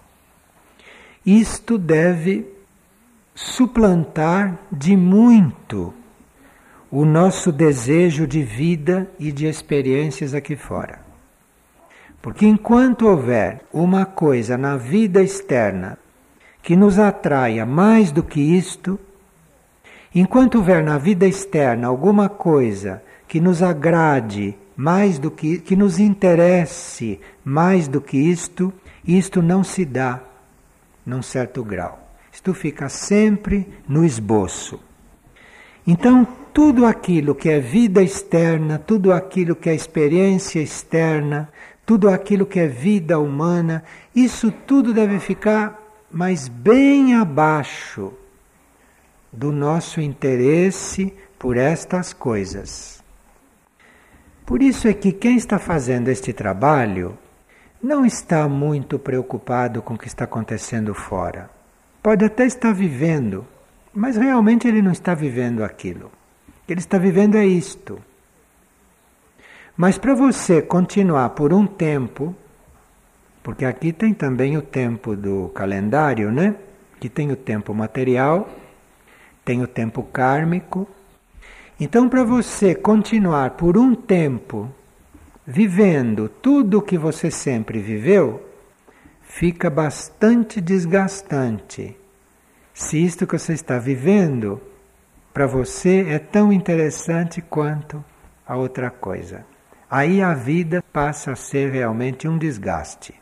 isto 1.25 1.77
deve 1.77 2.47
suplantar 3.34 4.58
de 4.71 4.95
muito 4.95 5.93
o 6.91 7.06
nosso 7.06 7.52
desejo 7.52 8.28
de 8.28 8.43
vida 8.43 9.10
e 9.19 9.32
de 9.32 9.48
experiências 9.48 10.34
aqui 10.34 10.56
fora. 10.56 11.00
Porque 12.21 12.45
enquanto 12.45 13.08
houver 13.08 13.62
uma 13.71 14.06
coisa 14.06 14.58
na 14.58 14.78
vida 14.78 15.21
externa 15.21 15.98
que 16.62 16.76
nos 16.76 16.98
atraia 16.98 17.65
mais 17.65 18.12
do 18.12 18.24
que 18.24 18.39
isto, 18.39 19.00
enquanto 20.13 20.56
houver 20.56 20.84
na 20.84 20.98
vida 20.98 21.28
externa 21.28 21.88
alguma 21.88 22.28
coisa 22.28 23.04
que 23.28 23.39
nos 23.39 23.62
agrade 23.62 24.58
mais 24.76 25.19
do 25.19 25.30
que 25.30 25.60
que 25.60 25.76
nos 25.76 26.00
interesse 26.00 27.19
mais 27.43 27.88
do 27.88 28.02
que 28.02 28.17
isto, 28.17 28.74
isto 29.06 29.41
não 29.41 29.63
se 29.63 29.86
dá 29.86 30.21
num 31.06 31.21
certo 31.21 31.63
grau. 31.63 32.10
Isto 32.32 32.54
fica 32.54 32.89
sempre 32.89 33.67
no 33.88 34.04
esboço. 34.04 34.80
Então, 35.88 36.28
tudo 36.54 36.86
aquilo 36.86 37.36
que 37.36 37.50
é 37.50 37.60
vida 37.60 38.02
externa, 38.02 38.80
tudo 38.80 39.13
aquilo 39.13 39.56
que 39.56 39.69
é 39.69 39.76
experiência 39.76 40.60
externa, 40.60 41.50
tudo 41.86 42.10
aquilo 42.10 42.45
que 42.45 42.60
é 42.60 42.67
vida 42.67 43.19
humana, 43.19 43.84
isso 44.15 44.52
tudo 44.52 44.93
deve 44.93 45.19
ficar 45.19 45.86
mas 46.17 46.48
bem 46.48 47.13
abaixo 47.13 48.13
do 49.34 49.52
nosso 49.52 50.00
interesse 50.00 51.13
por 51.38 51.58
estas 51.58 52.13
coisas. 52.13 53.04
Por 54.45 54.63
isso 54.63 54.88
é 54.88 54.93
que 54.93 55.12
quem 55.12 55.36
está 55.36 55.60
fazendo 55.60 56.08
este 56.08 56.32
trabalho 56.32 57.17
não 57.84 58.06
está 58.06 58.48
muito 58.48 58.98
preocupado 58.98 59.82
com 59.82 59.95
o 59.95 59.98
que 59.98 60.08
está 60.08 60.24
acontecendo 60.24 60.93
fora. 60.93 61.50
Pode 62.02 62.24
até 62.24 62.45
estar 62.45 62.71
vivendo, 62.71 63.45
mas 63.95 64.17
realmente 64.17 64.67
ele 64.67 64.81
não 64.81 64.91
está 64.91 65.13
vivendo 65.13 65.63
aquilo. 65.63 66.12
Ele 66.67 66.79
está 66.79 66.97
vivendo 66.97 67.36
é 67.36 67.45
isto. 67.45 67.99
Mas 69.77 69.97
para 69.97 70.13
você 70.13 70.62
continuar 70.62 71.29
por 71.29 71.53
um 71.53 71.65
tempo 71.65 72.36
porque 73.45 73.63
aqui 73.63 73.93
tem 73.93 74.12
também 74.12 74.58
o 74.58 74.62
tempo 74.63 75.15
do 75.15 75.51
calendário, 75.53 76.31
né? 76.31 76.55
Que 76.99 77.08
tem 77.08 77.31
o 77.31 77.36
tempo 77.36 77.75
material, 77.75 78.49
tem 79.45 79.62
o 79.62 79.67
tempo 79.67 80.01
kármico. 80.01 80.88
Então, 81.79 82.10
para 82.10 82.23
você 82.23 82.73
continuar 82.73 83.51
por 83.51 83.77
um 83.77 83.93
tempo 83.93 84.67
vivendo 85.45 86.27
tudo 86.27 86.79
o 86.79 86.81
que 86.81 86.97
você 86.97 87.29
sempre 87.29 87.77
viveu, 87.77 88.43
fica 89.21 89.69
bastante 89.69 90.60
desgastante. 90.60 91.95
Se 92.75 93.01
isto 93.01 93.25
que 93.25 93.39
você 93.39 93.53
está 93.53 93.79
vivendo 93.79 94.61
para 95.33 95.47
você 95.47 96.07
é 96.09 96.19
tão 96.19 96.51
interessante 96.51 97.41
quanto 97.41 98.03
a 98.45 98.57
outra 98.57 98.91
coisa. 98.91 99.45
Aí 99.89 100.21
a 100.21 100.33
vida 100.33 100.83
passa 100.91 101.31
a 101.31 101.35
ser 101.38 101.71
realmente 101.71 102.27
um 102.27 102.38
desgaste. 102.38 103.15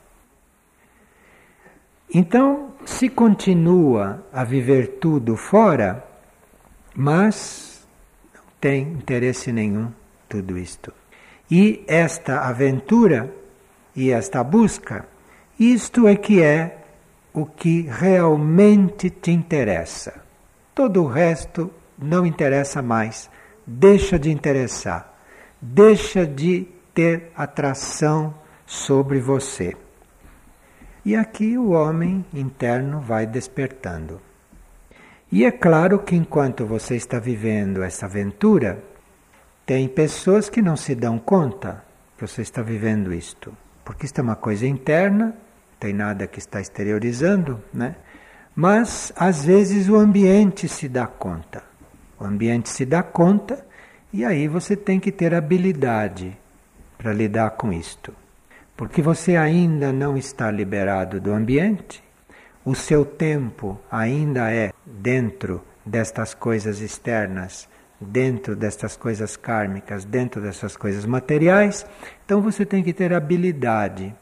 Então, 2.11 2.73
se 2.83 3.07
continua 3.07 4.25
a 4.33 4.43
viver 4.43 4.97
tudo 4.99 5.37
fora, 5.37 6.03
mas 6.95 7.87
não 8.33 8.43
tem 8.59 8.81
interesse 8.93 9.51
nenhum 9.51 9.91
tudo 10.27 10.57
isto. 10.57 10.91
E 11.49 11.83
esta 11.87 12.41
aventura 12.41 13.31
e 13.95 14.09
esta 14.09 14.43
busca, 14.43 15.07
isto 15.59 16.07
é 16.07 16.15
que 16.15 16.41
é 16.41 16.82
o 17.33 17.45
que 17.45 17.81
realmente 17.81 19.09
te 19.09 19.31
interessa. 19.31 20.21
Todo 20.75 21.03
o 21.03 21.07
resto 21.07 21.71
não 21.97 22.25
interessa 22.25 22.81
mais, 22.81 23.29
deixa 23.65 24.19
de 24.19 24.31
interessar, 24.31 25.13
deixa 25.61 26.25
de 26.25 26.67
ter 26.93 27.31
atração 27.35 28.33
sobre 28.65 29.19
você. 29.19 29.75
E 31.03 31.15
aqui 31.15 31.57
o 31.57 31.71
homem 31.71 32.25
interno 32.33 33.01
vai 33.01 33.25
despertando. 33.25 34.21
E 35.31 35.43
é 35.43 35.51
claro 35.51 35.99
que 35.99 36.15
enquanto 36.15 36.65
você 36.65 36.95
está 36.95 37.19
vivendo 37.19 37.81
essa 37.83 38.05
aventura, 38.05 38.83
Tem 39.65 39.87
pessoas 39.87 40.49
que 40.49 40.61
não 40.61 40.75
se 40.75 40.93
dão 40.93 41.17
conta 41.17 41.85
que 42.17 42.27
você 42.27 42.41
está 42.41 42.61
vivendo 42.61 43.13
isto, 43.13 43.55
porque 43.85 44.05
isto 44.05 44.19
é 44.19 44.21
uma 44.21 44.35
coisa 44.35 44.67
interna, 44.67 45.33
tem 45.83 45.91
nada 45.91 46.25
que 46.27 46.39
está 46.39 46.61
exteriorizando, 46.61 47.61
né? 47.73 47.95
Mas 48.55 49.11
às 49.17 49.43
vezes 49.43 49.89
o 49.89 49.97
ambiente 49.97 50.69
se 50.69 50.87
dá 50.87 51.05
conta. 51.05 51.61
O 52.17 52.23
ambiente 52.23 52.69
se 52.69 52.85
dá 52.85 53.03
conta 53.03 53.65
e 54.13 54.23
aí 54.23 54.47
você 54.47 54.77
tem 54.77 54.97
que 54.97 55.11
ter 55.11 55.35
habilidade 55.35 56.37
para 56.97 57.11
lidar 57.11 57.49
com 57.51 57.73
isto. 57.73 58.13
Porque 58.77 59.01
você 59.01 59.35
ainda 59.35 59.91
não 59.91 60.15
está 60.15 60.49
liberado 60.49 61.19
do 61.19 61.33
ambiente, 61.33 62.01
o 62.63 62.73
seu 62.73 63.03
tempo 63.03 63.77
ainda 63.91 64.53
é 64.53 64.71
dentro 64.85 65.61
destas 65.85 66.33
coisas 66.33 66.79
externas, 66.79 67.67
dentro 67.99 68.55
destas 68.55 68.95
coisas 68.95 69.35
kármicas, 69.35 70.05
dentro 70.05 70.41
dessas 70.41 70.77
coisas 70.77 71.05
materiais, 71.05 71.85
então 72.23 72.41
você 72.41 72.65
tem 72.65 72.81
que 72.81 72.93
ter 72.93 73.13
habilidade 73.13 74.15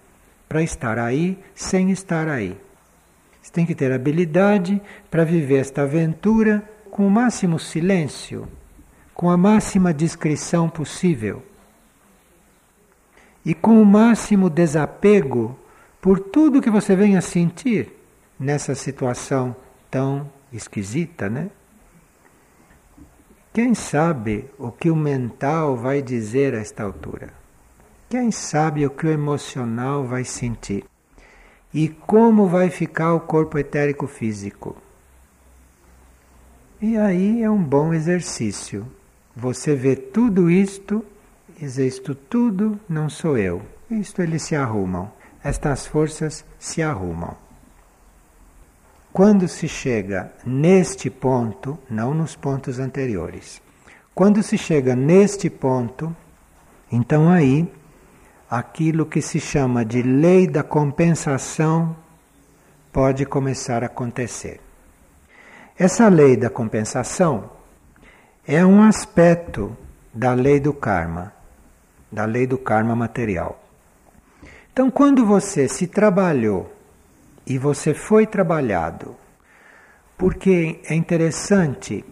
para 0.51 0.61
estar 0.61 0.99
aí 0.99 1.39
sem 1.55 1.91
estar 1.91 2.27
aí. 2.27 2.57
Você 3.41 3.53
tem 3.53 3.65
que 3.65 3.73
ter 3.73 3.89
habilidade 3.89 4.81
para 5.09 5.23
viver 5.23 5.59
esta 5.59 5.83
aventura 5.83 6.61
com 6.91 7.07
o 7.07 7.09
máximo 7.09 7.57
silêncio, 7.57 8.45
com 9.13 9.29
a 9.29 9.37
máxima 9.37 9.93
discrição 9.93 10.69
possível 10.69 11.41
e 13.45 13.53
com 13.53 13.81
o 13.81 13.85
máximo 13.85 14.49
desapego 14.49 15.57
por 16.01 16.19
tudo 16.19 16.61
que 16.61 16.69
você 16.69 16.97
venha 16.97 17.21
sentir 17.21 17.89
nessa 18.37 18.75
situação 18.75 19.55
tão 19.89 20.29
esquisita, 20.51 21.29
né? 21.29 21.49
Quem 23.53 23.73
sabe 23.73 24.51
o 24.59 24.69
que 24.69 24.91
o 24.91 24.97
mental 24.97 25.77
vai 25.77 26.01
dizer 26.01 26.53
a 26.55 26.59
esta 26.59 26.83
altura? 26.83 27.40
Quem 28.11 28.29
sabe 28.29 28.85
o 28.85 28.89
que 28.89 29.07
o 29.07 29.09
emocional 29.09 30.03
vai 30.03 30.25
sentir? 30.25 30.83
E 31.73 31.87
como 31.87 32.45
vai 32.45 32.69
ficar 32.69 33.13
o 33.13 33.21
corpo 33.21 33.57
etérico 33.57 34.05
físico? 34.05 34.75
E 36.81 36.97
aí 36.97 37.41
é 37.41 37.49
um 37.49 37.63
bom 37.63 37.93
exercício. 37.93 38.85
Você 39.33 39.75
vê 39.75 39.95
tudo 39.95 40.51
isto 40.51 41.05
e 41.55 41.61
dizer 41.61 41.87
isto 41.87 42.13
tudo 42.13 42.77
não 42.89 43.09
sou 43.09 43.37
eu. 43.37 43.61
Isto 43.89 44.21
eles 44.21 44.41
se 44.41 44.57
arrumam. 44.57 45.09
Estas 45.41 45.87
forças 45.87 46.43
se 46.59 46.81
arrumam. 46.81 47.37
Quando 49.13 49.47
se 49.47 49.69
chega 49.69 50.33
neste 50.45 51.09
ponto, 51.09 51.79
não 51.89 52.13
nos 52.13 52.35
pontos 52.35 52.77
anteriores, 52.77 53.61
quando 54.13 54.43
se 54.43 54.57
chega 54.57 54.97
neste 54.97 55.49
ponto, 55.49 56.13
então 56.91 57.29
aí 57.29 57.71
aquilo 58.51 59.05
que 59.05 59.21
se 59.21 59.39
chama 59.39 59.85
de 59.85 60.01
lei 60.01 60.45
da 60.45 60.61
compensação 60.61 61.95
pode 62.91 63.25
começar 63.25 63.81
a 63.81 63.85
acontecer. 63.85 64.59
Essa 65.79 66.09
lei 66.09 66.35
da 66.35 66.49
compensação 66.49 67.49
é 68.45 68.65
um 68.65 68.83
aspecto 68.83 69.75
da 70.13 70.33
lei 70.33 70.59
do 70.59 70.73
karma, 70.73 71.31
da 72.11 72.25
lei 72.25 72.45
do 72.45 72.57
karma 72.57 72.93
material. 72.93 73.57
Então, 74.73 74.91
quando 74.91 75.25
você 75.25 75.69
se 75.69 75.87
trabalhou 75.87 76.73
e 77.47 77.57
você 77.57 77.93
foi 77.93 78.27
trabalhado, 78.27 79.15
porque 80.17 80.81
é 80.89 80.93
interessante 80.93 82.03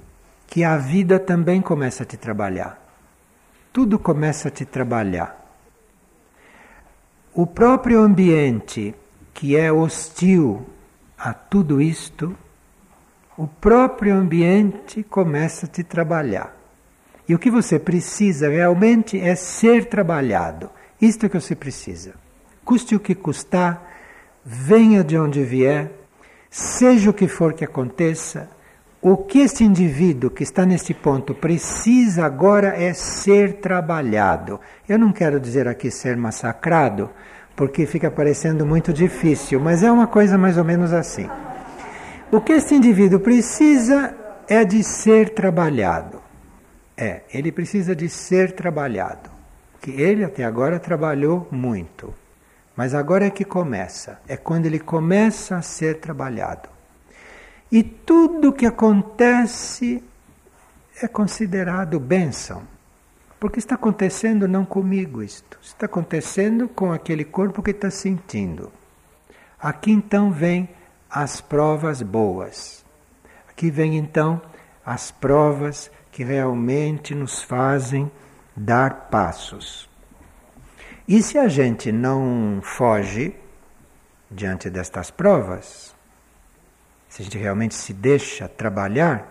que 0.48 0.64
a 0.64 0.78
vida 0.78 1.20
também 1.20 1.62
começa 1.62 2.04
a 2.04 2.06
te 2.06 2.16
trabalhar. 2.16 2.80
Tudo 3.74 4.00
começa 4.00 4.48
a 4.48 4.52
te 4.52 4.64
trabalhar. 4.64 5.39
O 7.34 7.46
próprio 7.46 8.02
ambiente 8.02 8.94
que 9.34 9.56
é 9.56 9.72
hostil 9.72 10.66
a 11.18 11.34
tudo 11.34 11.82
isto, 11.82 12.36
o 13.38 13.48
próprio 13.48 14.16
ambiente 14.16 15.04
começa 15.04 15.66
a 15.66 15.70
te 15.70 15.84
trabalhar. 15.84 16.56
E 17.28 17.36
o 17.36 17.40
que 17.40 17.52
você 17.52 17.78
precisa 17.78 18.50
realmente 18.50 19.20
é 19.20 19.36
ser 19.36 19.86
trabalhado. 19.86 20.70
Isto 21.00 21.26
é 21.26 21.30
que 21.30 21.40
você 21.40 21.56
precisa. 21.56 22.16
Custe 22.66 22.96
o 22.96 23.00
que 23.00 23.14
custar, 23.16 23.88
venha 24.44 25.04
de 25.04 25.18
onde 25.18 25.44
vier, 25.44 25.92
seja 26.50 27.12
o 27.12 27.14
que 27.14 27.28
for 27.28 27.54
que 27.54 27.64
aconteça, 27.64 28.50
o 29.02 29.16
que 29.16 29.40
esse 29.40 29.64
indivíduo 29.64 30.30
que 30.30 30.44
está 30.44 30.66
nesse 30.66 30.94
ponto 30.94 31.34
precisa 31.34 32.26
agora 32.26 32.76
é 32.76 32.94
ser 32.94 33.62
trabalhado. 33.62 34.60
Eu 34.88 35.00
não 35.00 35.14
quero 35.14 35.40
dizer 35.40 35.70
aqui 35.70 35.90
ser 35.90 36.18
massacrado, 36.18 37.10
porque 37.56 37.86
fica 37.86 38.12
parecendo 38.12 38.66
muito 38.66 38.92
difícil, 38.92 39.60
mas 39.60 39.84
é 39.84 39.92
uma 39.92 40.06
coisa 40.06 40.38
mais 40.38 40.58
ou 40.58 40.66
menos 40.66 40.92
assim. 40.92 41.30
O 42.30 42.42
que 42.42 42.54
esse 42.54 42.76
indivíduo 42.76 43.22
precisa 43.22 44.14
é 44.50 44.66
de 44.66 44.84
ser 44.84 45.30
trabalhado. 45.30 46.22
É, 46.98 47.22
ele 47.34 47.54
precisa 47.54 47.96
de 47.96 48.10
ser 48.10 48.52
trabalhado. 48.52 49.30
Que 49.82 49.92
ele 49.92 50.26
até 50.26 50.44
agora 50.44 50.78
trabalhou 50.78 51.48
muito. 51.50 52.14
Mas 52.76 52.94
agora 52.94 53.26
é 53.26 53.30
que 53.30 53.46
começa, 53.46 54.20
é 54.28 54.36
quando 54.36 54.66
ele 54.66 54.80
começa 54.80 55.56
a 55.56 55.62
ser 55.62 56.00
trabalhado. 56.00 56.79
E 57.72 57.84
tudo 57.84 58.54
que 58.54 58.66
acontece 58.66 60.04
é 61.02 61.08
considerado 61.08 62.00
bênção. 62.00 62.64
Porque 63.40 63.60
está 63.60 63.76
acontecendo 63.76 64.48
não 64.48 64.66
comigo 64.66 65.24
isto, 65.24 65.58
está 65.62 65.86
acontecendo 65.86 66.68
com 66.68 66.92
aquele 66.92 67.24
corpo 67.24 67.64
que 67.64 67.72
está 67.72 67.90
sentindo. 67.90 68.70
Aqui 69.58 69.92
então 69.92 70.32
vem 70.32 70.68
as 71.10 71.40
provas 71.40 72.02
boas. 72.02 72.84
Aqui 73.50 73.72
vem 73.72 73.98
então 73.98 74.42
as 74.86 75.12
provas 75.12 75.90
que 76.12 76.24
realmente 76.24 77.16
nos 77.16 77.42
fazem 77.42 78.12
dar 78.56 79.10
passos. 79.10 79.90
E 81.08 81.24
se 81.24 81.38
a 81.38 81.48
gente 81.48 81.92
não 81.92 82.60
foge 82.62 83.36
diante 84.30 84.70
destas 84.70 85.10
provas, 85.10 85.96
se 87.10 87.22
a 87.22 87.26
gente 87.26 87.38
realmente 87.38 87.74
se 87.74 87.92
deixa 87.92 88.48
trabalhar, 88.48 89.28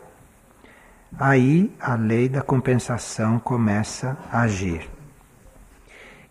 aí 1.18 1.72
a 1.80 1.94
lei 1.94 2.28
da 2.28 2.42
compensação 2.42 3.38
começa 3.38 4.18
a 4.30 4.42
agir. 4.42 4.90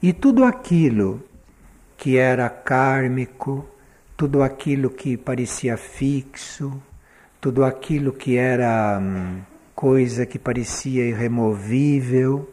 E 0.04 0.14
tudo 0.14 0.44
aquilo 0.44 1.24
que 1.96 2.18
era 2.18 2.50
kármico, 2.50 3.66
tudo 4.16 4.44
aquilo 4.44 4.90
que 4.90 5.18
parecia 5.18 5.78
fixo, 5.78 6.82
tudo 7.40 7.64
aquilo 7.64 8.12
que 8.12 8.36
era 8.36 9.00
hum, 9.02 9.42
coisa 9.74 10.26
que 10.26 10.38
parecia 10.38 11.06
irremovível, 11.06 12.48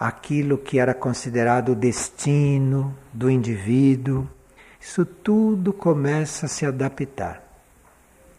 aquilo 0.00 0.58
que 0.58 0.80
era 0.80 0.94
considerado 0.94 1.72
o 1.72 1.76
destino 1.76 2.96
do 3.12 3.30
indivíduo, 3.30 4.26
isso 4.80 5.04
tudo 5.04 5.72
começa 5.72 6.46
a 6.46 6.48
se 6.48 6.66
adaptar. 6.66 7.51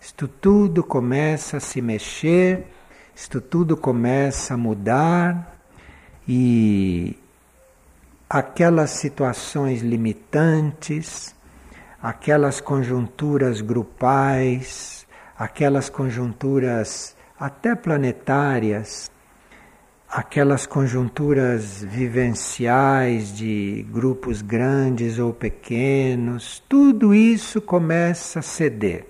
Isto 0.05 0.27
tudo 0.27 0.83
começa 0.83 1.55
a 1.55 1.59
se 1.61 1.81
mexer, 1.81 2.67
isto 3.15 3.39
tudo 3.39 3.77
começa 3.77 4.53
a 4.53 4.57
mudar 4.57 5.57
e 6.27 7.17
aquelas 8.29 8.89
situações 8.89 9.81
limitantes, 9.81 11.33
aquelas 12.01 12.59
conjunturas 12.59 13.61
grupais, 13.61 15.07
aquelas 15.37 15.89
conjunturas 15.89 17.15
até 17.39 17.73
planetárias 17.73 19.09
aquelas 20.09 20.67
conjunturas 20.67 21.81
vivenciais 21.81 23.35
de 23.35 23.83
grupos 23.89 24.43
grandes 24.43 25.17
ou 25.17 25.33
pequenos, 25.33 26.61
tudo 26.69 27.15
isso 27.15 27.59
começa 27.59 28.37
a 28.37 28.43
ceder, 28.43 29.07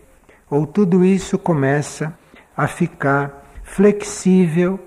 ou 0.50 0.66
tudo 0.68 1.04
isso 1.04 1.38
começa 1.38 2.18
a 2.56 2.68
ficar 2.68 3.44
flexível, 3.64 4.80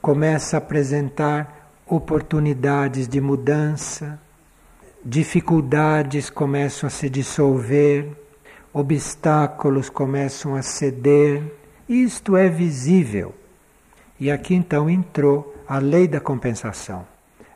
começa 0.00 0.56
a 0.56 0.58
apresentar 0.58 1.70
oportunidades 1.86 3.06
de 3.06 3.20
mudança, 3.20 4.18
dificuldades 5.04 6.30
começam 6.30 6.86
a 6.86 6.90
se 6.90 7.08
dissolver, 7.08 8.08
obstáculos 8.72 9.88
começam 9.88 10.54
a 10.56 10.62
ceder. 10.62 11.42
Isto 11.88 12.36
é 12.36 12.48
visível 12.48 13.34
e 14.18 14.30
aqui 14.30 14.54
então 14.54 14.88
entrou 14.88 15.54
a 15.68 15.78
lei 15.78 16.08
da 16.08 16.20
compensação, 16.20 17.06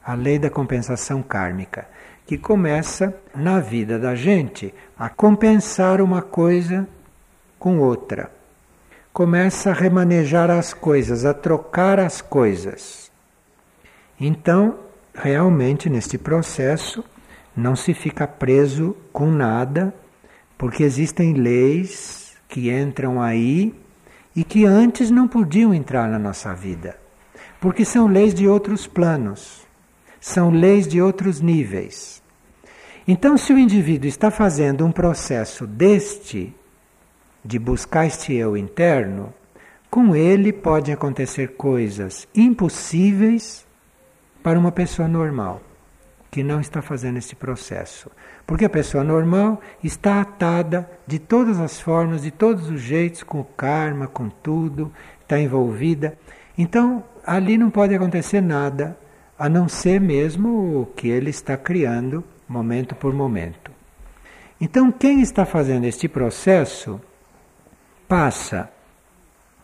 a 0.04 0.14
lei 0.14 0.38
da 0.38 0.50
compensação 0.50 1.22
kármica, 1.22 1.88
que 2.26 2.36
começa 2.36 3.14
na 3.34 3.60
vida 3.60 3.98
da 3.98 4.14
gente 4.14 4.74
a 4.98 5.08
compensar 5.08 6.00
uma 6.00 6.20
coisa 6.20 6.86
com 7.58 7.78
outra. 7.78 8.30
Começa 9.12 9.70
a 9.70 9.74
remanejar 9.74 10.50
as 10.50 10.72
coisas, 10.72 11.24
a 11.24 11.34
trocar 11.34 11.98
as 11.98 12.20
coisas. 12.20 13.10
Então, 14.20 14.78
realmente, 15.14 15.90
neste 15.90 16.16
processo, 16.16 17.04
não 17.56 17.74
se 17.74 17.92
fica 17.92 18.26
preso 18.26 18.96
com 19.12 19.30
nada, 19.30 19.92
porque 20.56 20.82
existem 20.82 21.34
leis 21.34 22.36
que 22.48 22.70
entram 22.70 23.20
aí 23.20 23.74
e 24.34 24.44
que 24.44 24.64
antes 24.64 25.10
não 25.10 25.26
podiam 25.26 25.74
entrar 25.74 26.08
na 26.08 26.18
nossa 26.18 26.54
vida, 26.54 26.96
porque 27.60 27.84
são 27.84 28.06
leis 28.06 28.32
de 28.32 28.46
outros 28.46 28.86
planos, 28.86 29.66
são 30.20 30.50
leis 30.50 30.86
de 30.86 31.02
outros 31.02 31.40
níveis. 31.40 32.22
Então, 33.06 33.36
se 33.36 33.52
o 33.52 33.58
indivíduo 33.58 34.08
está 34.08 34.30
fazendo 34.30 34.84
um 34.84 34.92
processo 34.92 35.66
deste, 35.66 36.54
de 37.44 37.58
buscar 37.58 38.06
este 38.06 38.34
eu 38.34 38.56
interno, 38.56 39.32
com 39.90 40.14
ele 40.14 40.52
podem 40.52 40.94
acontecer 40.94 41.56
coisas 41.56 42.28
impossíveis 42.34 43.66
para 44.42 44.58
uma 44.58 44.72
pessoa 44.72 45.08
normal 45.08 45.62
que 46.30 46.42
não 46.42 46.60
está 46.60 46.82
fazendo 46.82 47.18
esse 47.18 47.34
processo. 47.34 48.10
Porque 48.46 48.64
a 48.64 48.70
pessoa 48.70 49.02
normal 49.02 49.60
está 49.82 50.20
atada 50.20 50.88
de 51.06 51.18
todas 51.18 51.58
as 51.58 51.80
formas, 51.80 52.22
de 52.22 52.30
todos 52.30 52.68
os 52.68 52.80
jeitos, 52.80 53.22
com 53.22 53.40
o 53.40 53.44
karma, 53.44 54.06
com 54.06 54.28
tudo, 54.28 54.92
está 55.22 55.38
envolvida. 55.38 56.18
Então, 56.56 57.02
ali 57.26 57.56
não 57.56 57.70
pode 57.70 57.94
acontecer 57.94 58.40
nada, 58.40 58.96
a 59.38 59.48
não 59.48 59.68
ser 59.68 60.00
mesmo 60.00 60.82
o 60.82 60.86
que 60.86 61.08
ele 61.08 61.30
está 61.30 61.56
criando, 61.56 62.24
momento 62.48 62.94
por 62.94 63.14
momento. 63.14 63.70
Então, 64.60 64.90
quem 64.90 65.20
está 65.20 65.46
fazendo 65.46 65.84
este 65.84 66.08
processo 66.08 67.00
passa 68.08 68.70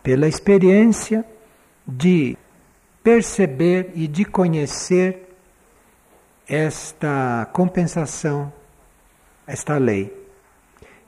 pela 0.03 0.27
experiência 0.27 1.25
de 1.85 2.37
perceber 3.03 3.91
e 3.95 4.07
de 4.07 4.23
conhecer 4.23 5.35
esta 6.47 7.49
compensação, 7.51 8.53
esta 9.47 9.77
lei, 9.77 10.15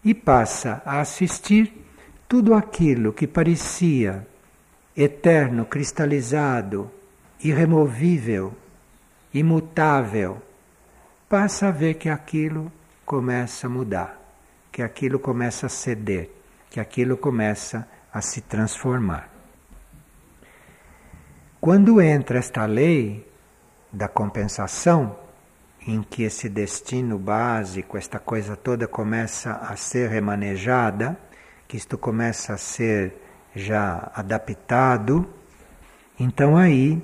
e 0.03 0.13
passa 0.13 0.81
a 0.83 0.99
assistir 0.99 1.85
tudo 2.27 2.53
aquilo 2.55 3.13
que 3.13 3.27
parecia 3.27 4.27
eterno, 4.95 5.63
cristalizado, 5.65 6.89
irremovível, 7.43 8.53
imutável, 9.31 10.41
passa 11.29 11.67
a 11.67 11.71
ver 11.71 11.95
que 11.95 12.09
aquilo 12.09 12.71
começa 13.05 13.67
a 13.67 13.69
mudar, 13.69 14.19
que 14.71 14.81
aquilo 14.81 15.19
começa 15.19 15.67
a 15.67 15.69
ceder, 15.69 16.31
que 16.77 16.81
aquilo 16.81 17.17
começa 17.17 17.87
a 18.13 18.21
se 18.21 18.39
transformar. 18.39 19.27
Quando 21.59 21.99
entra 21.99 22.37
esta 22.37 22.67
lei 22.67 23.27
da 23.91 24.07
compensação, 24.07 25.17
em 25.87 26.03
que 26.03 26.21
esse 26.21 26.47
destino 26.47 27.17
básico, 27.17 27.97
esta 27.97 28.19
coisa 28.19 28.55
toda 28.55 28.87
começa 28.87 29.53
a 29.53 29.75
ser 29.75 30.11
remanejada, 30.11 31.17
que 31.67 31.77
isto 31.77 31.97
começa 31.97 32.53
a 32.53 32.57
ser 32.57 33.23
já 33.55 34.11
adaptado, 34.13 35.27
então 36.19 36.55
aí 36.55 37.01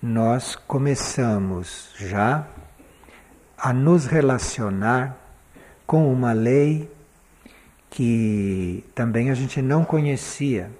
nós 0.00 0.56
começamos 0.56 1.90
já 1.98 2.46
a 3.58 3.70
nos 3.70 4.06
relacionar 4.06 5.14
com 5.86 6.10
uma 6.10 6.32
lei 6.32 6.90
que 7.92 8.82
também 8.94 9.30
a 9.30 9.34
gente 9.34 9.60
não 9.60 9.84
conhecia 9.84 10.70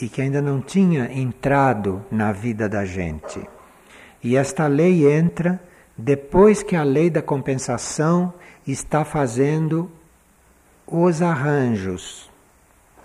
e 0.00 0.08
que 0.08 0.22
ainda 0.22 0.40
não 0.40 0.60
tinha 0.60 1.12
entrado 1.12 2.04
na 2.08 2.30
vida 2.30 2.68
da 2.68 2.84
gente. 2.84 3.44
E 4.22 4.36
esta 4.36 4.68
lei 4.68 5.10
entra 5.10 5.60
depois 5.98 6.62
que 6.62 6.76
a 6.76 6.84
lei 6.84 7.10
da 7.10 7.20
compensação 7.20 8.32
está 8.64 9.04
fazendo 9.04 9.90
os 10.86 11.20
arranjos 11.20 12.30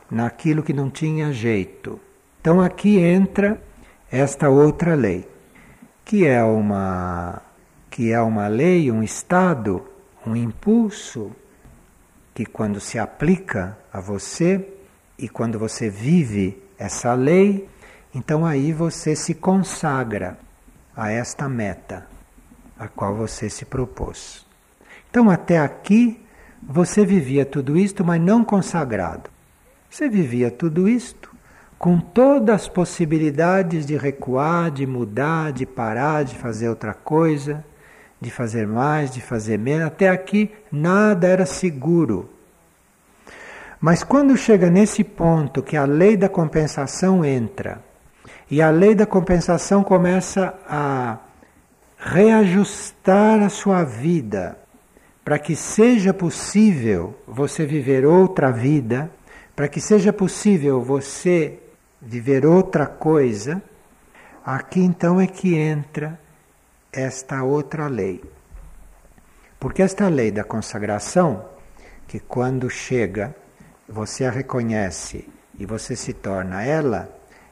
naquilo 0.09 0.61
que 0.61 0.71
não 0.71 0.91
tinha 0.91 1.33
jeito. 1.33 1.99
Então 2.39 2.61
aqui 2.61 2.99
entra 2.99 3.59
esta 4.11 4.49
outra 4.49 4.93
lei, 4.93 5.27
que 6.05 6.27
é 6.27 6.43
uma 6.43 7.41
que 7.89 8.11
é 8.11 8.21
uma 8.21 8.47
lei, 8.47 8.91
um 8.91 9.01
estado, 9.01 9.83
um 10.27 10.35
impulso 10.35 11.31
que 12.36 12.45
quando 12.45 12.82
se 12.82 13.00
aplica 13.00 13.78
a 13.93 14.02
você 14.02 14.67
e 15.17 15.30
quando 15.30 15.58
você 15.58 15.89
vive 15.89 16.62
essa 16.78 17.13
lei, 17.13 17.67
então 18.13 18.45
aí 18.45 18.74
você 18.74 19.15
se 19.15 19.34
consagra 19.34 20.38
a 20.95 21.10
esta 21.10 21.48
meta 21.48 22.06
a 22.78 22.89
qual 22.89 23.15
você 23.15 23.50
se 23.50 23.63
propôs. 23.63 24.45
Então 25.10 25.30
até 25.30 25.58
aqui 25.58 26.21
você 26.62 27.06
vivia 27.06 27.45
tudo 27.45 27.78
isto, 27.78 28.04
mas 28.04 28.21
não 28.21 28.43
consagrado. 28.43 29.30
Você 29.89 30.10
vivia 30.10 30.52
tudo 30.52 30.89
isto 30.89 31.34
com 31.80 32.02
todas 32.02 32.63
as 32.63 32.67
possibilidades 32.67 33.86
de 33.86 33.95
recuar, 33.95 34.71
de 34.71 34.86
mudar, 34.86 35.54
de 35.54 35.65
parar, 35.65 36.24
de 36.24 36.36
fazer 36.36 36.67
outra 36.67 36.93
coisa 36.93 37.63
de 38.25 38.31
fazer 38.31 38.65
mais, 38.65 39.11
de 39.11 39.21
fazer 39.21 39.59
menos. 39.59 39.85
Até 39.85 40.09
aqui 40.09 40.51
nada 40.71 41.27
era 41.27 41.45
seguro. 41.45 42.27
Mas 43.79 44.03
quando 44.03 44.35
chega 44.35 44.67
nesse 44.67 45.03
ponto 45.03 45.61
que 45.61 45.77
a 45.77 45.85
lei 45.85 46.17
da 46.17 46.27
compensação 46.27 47.23
entra, 47.23 47.83
e 48.49 48.63
a 48.63 48.71
lei 48.71 48.95
da 48.95 49.05
compensação 49.05 49.83
começa 49.83 50.55
a 50.67 51.19
reajustar 51.97 53.43
a 53.43 53.49
sua 53.49 53.83
vida 53.83 54.57
para 55.23 55.38
que 55.38 55.55
seja 55.55 56.11
possível 56.11 57.15
você 57.27 57.63
viver 57.63 58.05
outra 58.05 58.51
vida, 58.51 59.09
para 59.55 59.67
que 59.67 59.79
seja 59.79 60.11
possível 60.11 60.81
você 60.81 61.59
viver 62.01 62.43
outra 62.43 62.88
coisa, 62.88 63.61
aqui 64.43 64.79
então 64.79 65.21
é 65.21 65.27
que 65.27 65.55
entra 65.55 66.19
esta 66.95 67.43
outra 67.43 67.88
lei. 67.88 68.23
Porque 69.60 69.81
esta 69.81 70.08
lei 70.08 70.31
da 70.31 70.43
consagração, 70.43 71.45
que 72.08 72.19
quando 72.19 72.69
chega, 72.69 73.36
você 73.88 74.25
a 74.25 74.31
reconhece 74.31 75.27
e 75.58 75.65
você 75.65 75.95
se 75.95 76.13
torna 76.13 76.63
ela, 76.63 77.10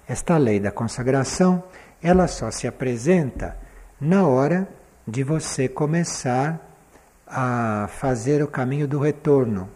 esta 0.07 0.37
lei 0.37 0.59
da 0.59 0.71
consagração, 0.71 1.63
ela 2.01 2.27
só 2.27 2.51
se 2.51 2.67
apresenta 2.67 3.57
na 3.99 4.27
hora 4.27 4.67
de 5.07 5.23
você 5.23 5.67
começar 5.67 6.59
a 7.27 7.87
fazer 7.89 8.43
o 8.43 8.47
caminho 8.47 8.87
do 8.87 8.99
retorno. 8.99 9.69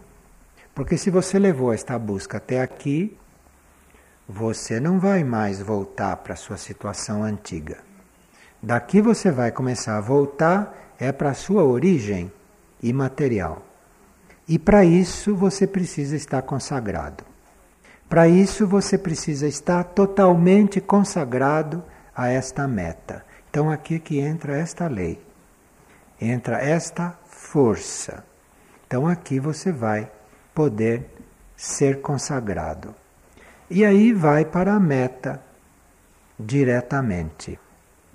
Porque 0.74 0.96
se 0.96 1.10
você 1.10 1.38
levou 1.38 1.72
esta 1.72 1.98
busca 1.98 2.36
até 2.36 2.60
aqui, 2.60 3.18
você 4.28 4.78
não 4.78 5.00
vai 5.00 5.24
mais 5.24 5.60
voltar 5.60 6.16
para 6.18 6.34
a 6.34 6.36
sua 6.36 6.56
situação 6.56 7.24
antiga. 7.24 7.87
Daqui 8.62 9.00
você 9.00 9.30
vai 9.30 9.52
começar 9.52 9.96
a 9.96 10.00
voltar 10.00 10.94
é 10.98 11.12
para 11.12 11.30
a 11.30 11.34
sua 11.34 11.62
origem 11.62 12.32
imaterial. 12.82 13.62
E 14.48 14.58
para 14.58 14.84
isso 14.84 15.36
você 15.36 15.66
precisa 15.66 16.16
estar 16.16 16.42
consagrado. 16.42 17.24
Para 18.08 18.26
isso 18.26 18.66
você 18.66 18.98
precisa 18.98 19.46
estar 19.46 19.84
totalmente 19.84 20.80
consagrado 20.80 21.84
a 22.16 22.28
esta 22.28 22.66
meta. 22.66 23.24
Então 23.50 23.70
aqui 23.70 23.96
é 23.96 23.98
que 23.98 24.18
entra 24.18 24.56
esta 24.56 24.88
lei. 24.88 25.20
Entra 26.20 26.58
esta 26.58 27.16
força. 27.26 28.24
Então 28.86 29.06
aqui 29.06 29.38
você 29.38 29.70
vai 29.70 30.10
poder 30.52 31.06
ser 31.56 32.00
consagrado. 32.00 32.94
E 33.70 33.84
aí 33.84 34.12
vai 34.12 34.44
para 34.44 34.74
a 34.74 34.80
meta 34.80 35.40
diretamente. 36.40 37.58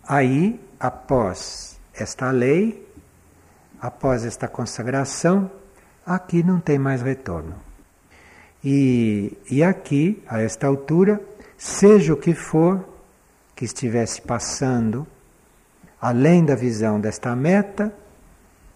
Aí, 0.07 0.59
após 0.79 1.79
esta 1.93 2.29
lei, 2.31 2.85
após 3.79 4.25
esta 4.25 4.47
consagração, 4.47 5.49
aqui 6.05 6.43
não 6.43 6.59
tem 6.59 6.77
mais 6.77 7.01
retorno. 7.01 7.55
E, 8.63 9.37
e 9.49 9.63
aqui, 9.63 10.21
a 10.27 10.41
esta 10.41 10.67
altura, 10.67 11.21
seja 11.57 12.13
o 12.13 12.17
que 12.17 12.33
for 12.33 12.85
que 13.55 13.65
estivesse 13.65 14.21
passando, 14.21 15.07
além 16.01 16.43
da 16.43 16.55
visão 16.55 16.99
desta 16.99 17.35
meta, 17.35 17.93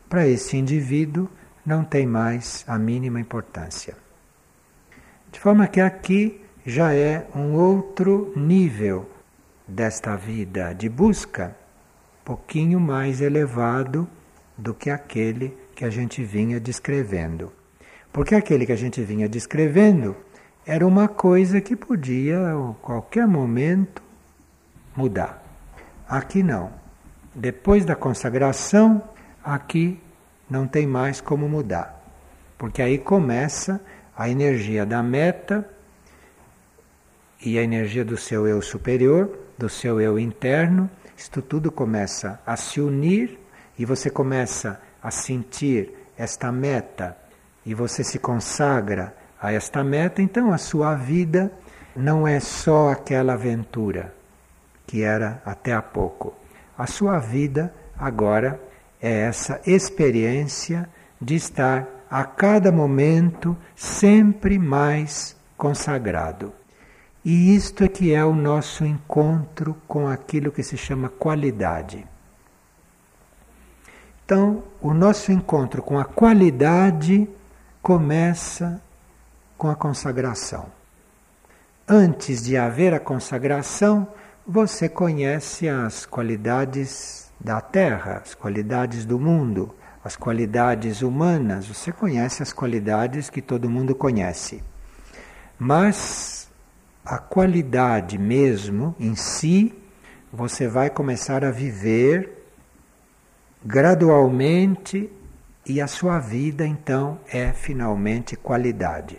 para 0.10 0.28
esse 0.28 0.56
indivíduo 0.56 1.30
não 1.66 1.84
tem 1.84 2.06
mais 2.06 2.64
a 2.68 2.78
mínima 2.78 3.20
importância. 3.20 3.96
De 5.32 5.40
forma 5.40 5.68
que 5.68 5.82
aqui 5.82 6.42
já 6.66 6.94
é 6.94 7.28
um 7.36 7.54
outro 7.54 8.32
nível 8.36 9.10
desta 9.68 10.16
vida 10.16 10.74
de 10.74 10.88
busca, 10.88 11.56
pouquinho 12.24 12.80
mais 12.80 13.22
elevado 13.22 14.08
do 14.58 14.74
que 14.74 14.90
aquele 14.90 15.58
que 15.76 15.86
a 15.86 15.90
gente 15.90 16.24
vinha 16.24 16.60
descrevendo. 16.60 17.52
Porque 18.12 18.34
aquele 18.34 18.66
que 18.66 18.72
a 18.72 18.78
gente 18.78 19.02
vinha 19.02 19.30
descrevendo 19.30 20.16
era 20.66 20.86
uma 20.86 21.08
coisa 21.08 21.62
que 21.62 21.76
podia, 21.76 22.40
a 22.40 22.74
qualquer 22.82 23.28
momento, 23.28 24.02
mudar. 24.96 25.44
Aqui 26.10 26.42
não. 26.42 26.72
Depois 27.36 27.86
da 27.86 27.96
consagração, 27.96 29.02
aqui 29.44 30.00
não 30.50 30.68
tem 30.68 30.88
mais 30.88 31.22
como 31.22 31.48
mudar. 31.48 32.04
Porque 32.58 32.82
aí 32.82 32.98
começa 32.98 33.80
a 34.18 34.30
energia 34.30 34.86
da 34.86 35.04
meta 35.04 35.70
e 37.40 37.60
a 37.60 37.62
energia 37.62 38.04
do 38.04 38.18
seu 38.18 38.48
eu 38.48 38.62
superior, 38.62 39.47
do 39.58 39.68
seu 39.70 40.00
eu 40.00 40.20
interno, 40.20 40.90
isto 41.18 41.42
tudo 41.42 41.72
começa 41.72 42.40
a 42.46 42.56
se 42.56 42.80
unir 42.80 43.40
e 43.78 43.86
você 43.86 44.10
começa 44.10 44.80
a 45.02 45.10
sentir 45.10 45.94
esta 46.18 46.52
meta 46.52 47.18
e 47.66 47.74
você 47.74 48.04
se 48.04 48.20
consagra 48.20 49.16
a 49.42 49.52
esta 49.52 49.84
meta, 49.84 50.22
então 50.22 50.52
a 50.52 50.58
sua 50.58 50.96
vida 50.96 51.52
não 51.96 52.28
é 52.28 52.40
só 52.40 52.90
aquela 52.90 53.34
aventura 53.34 54.14
que 54.86 55.02
era 55.04 55.42
até 55.46 55.74
há 55.74 55.82
pouco. 55.82 56.34
A 56.78 56.88
sua 56.88 57.20
vida 57.20 57.74
agora 57.98 58.60
é 59.02 59.22
essa 59.22 59.60
experiência 59.66 60.90
de 61.22 61.36
estar 61.36 61.88
a 62.10 62.24
cada 62.24 62.72
momento 62.72 63.58
sempre 63.76 64.58
mais 64.58 65.36
consagrado. 65.58 66.54
E 67.30 67.54
isto 67.54 67.84
é 67.84 67.90
que 67.90 68.14
é 68.14 68.24
o 68.24 68.34
nosso 68.34 68.86
encontro 68.86 69.76
com 69.86 70.08
aquilo 70.08 70.50
que 70.50 70.64
se 70.64 70.78
chama 70.78 71.10
qualidade. 71.10 72.08
Então, 74.24 74.64
o 74.80 74.94
nosso 74.94 75.34
encontro 75.34 75.84
com 75.84 76.00
a 76.00 76.06
qualidade 76.06 77.28
começa 77.82 78.82
com 79.58 79.70
a 79.70 79.76
consagração. 79.76 80.68
Antes 81.86 82.46
de 82.46 82.56
haver 82.56 82.94
a 82.94 83.00
consagração, 83.00 84.08
você 84.48 84.88
conhece 84.88 85.68
as 85.68 86.06
qualidades 86.06 87.30
da 87.38 87.60
terra, 87.60 88.22
as 88.24 88.34
qualidades 88.36 89.04
do 89.04 89.20
mundo, 89.20 89.76
as 90.02 90.16
qualidades 90.16 91.02
humanas, 91.02 91.68
você 91.68 91.92
conhece 91.92 92.42
as 92.42 92.54
qualidades 92.54 93.30
que 93.30 93.42
todo 93.42 93.70
mundo 93.70 93.94
conhece. 93.94 94.64
Mas 95.60 96.37
a 97.08 97.18
qualidade 97.18 98.18
mesmo 98.18 98.94
em 99.00 99.16
si, 99.16 99.74
você 100.32 100.68
vai 100.68 100.90
começar 100.90 101.46
a 101.46 101.52
viver 101.52 102.46
gradualmente 103.64 105.10
e 105.66 105.80
a 105.80 105.88
sua 105.88 106.20
vida 106.20 106.68
então 106.68 107.18
é 107.32 107.54
finalmente 107.54 108.36
qualidade. 108.36 109.18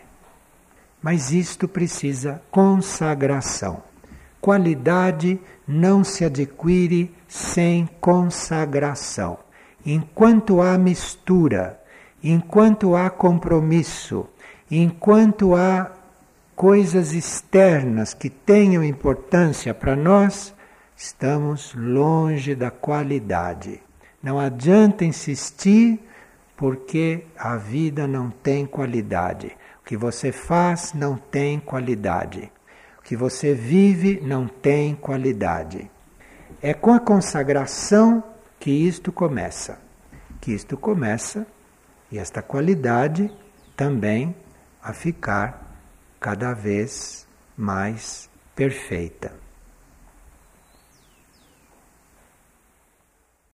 Mas 1.02 1.32
isto 1.32 1.66
precisa 1.66 2.42
consagração. 2.50 3.82
Qualidade 4.38 5.40
não 5.66 6.04
se 6.04 6.26
adquire 6.26 7.10
sem 7.26 7.88
consagração. 8.02 9.38
Enquanto 9.84 10.60
há 10.60 10.76
mistura, 10.76 11.80
enquanto 12.22 12.94
há 12.94 13.08
compromisso, 13.08 14.26
enquanto 14.70 15.54
há 15.54 15.97
coisas 16.58 17.12
externas 17.12 18.12
que 18.12 18.28
tenham 18.28 18.82
importância 18.82 19.72
para 19.72 19.94
nós, 19.94 20.52
estamos 20.96 21.72
longe 21.72 22.52
da 22.56 22.68
qualidade. 22.68 23.80
Não 24.20 24.40
adianta 24.40 25.04
insistir 25.04 26.00
porque 26.56 27.24
a 27.38 27.54
vida 27.54 28.08
não 28.08 28.28
tem 28.28 28.66
qualidade. 28.66 29.56
O 29.80 29.84
que 29.84 29.96
você 29.96 30.32
faz 30.32 30.92
não 30.92 31.16
tem 31.16 31.60
qualidade. 31.60 32.50
O 32.98 33.02
que 33.02 33.14
você 33.14 33.54
vive 33.54 34.20
não 34.20 34.48
tem 34.48 34.96
qualidade. 34.96 35.88
É 36.60 36.74
com 36.74 36.92
a 36.92 36.98
consagração 36.98 38.20
que 38.58 38.72
isto 38.72 39.12
começa. 39.12 39.78
Que 40.40 40.50
isto 40.52 40.76
começa 40.76 41.46
e 42.10 42.18
esta 42.18 42.42
qualidade 42.42 43.32
também 43.76 44.34
a 44.82 44.92
ficar 44.92 45.67
cada 46.20 46.52
vez 46.54 47.26
mais 47.56 48.28
perfeita. 48.54 49.47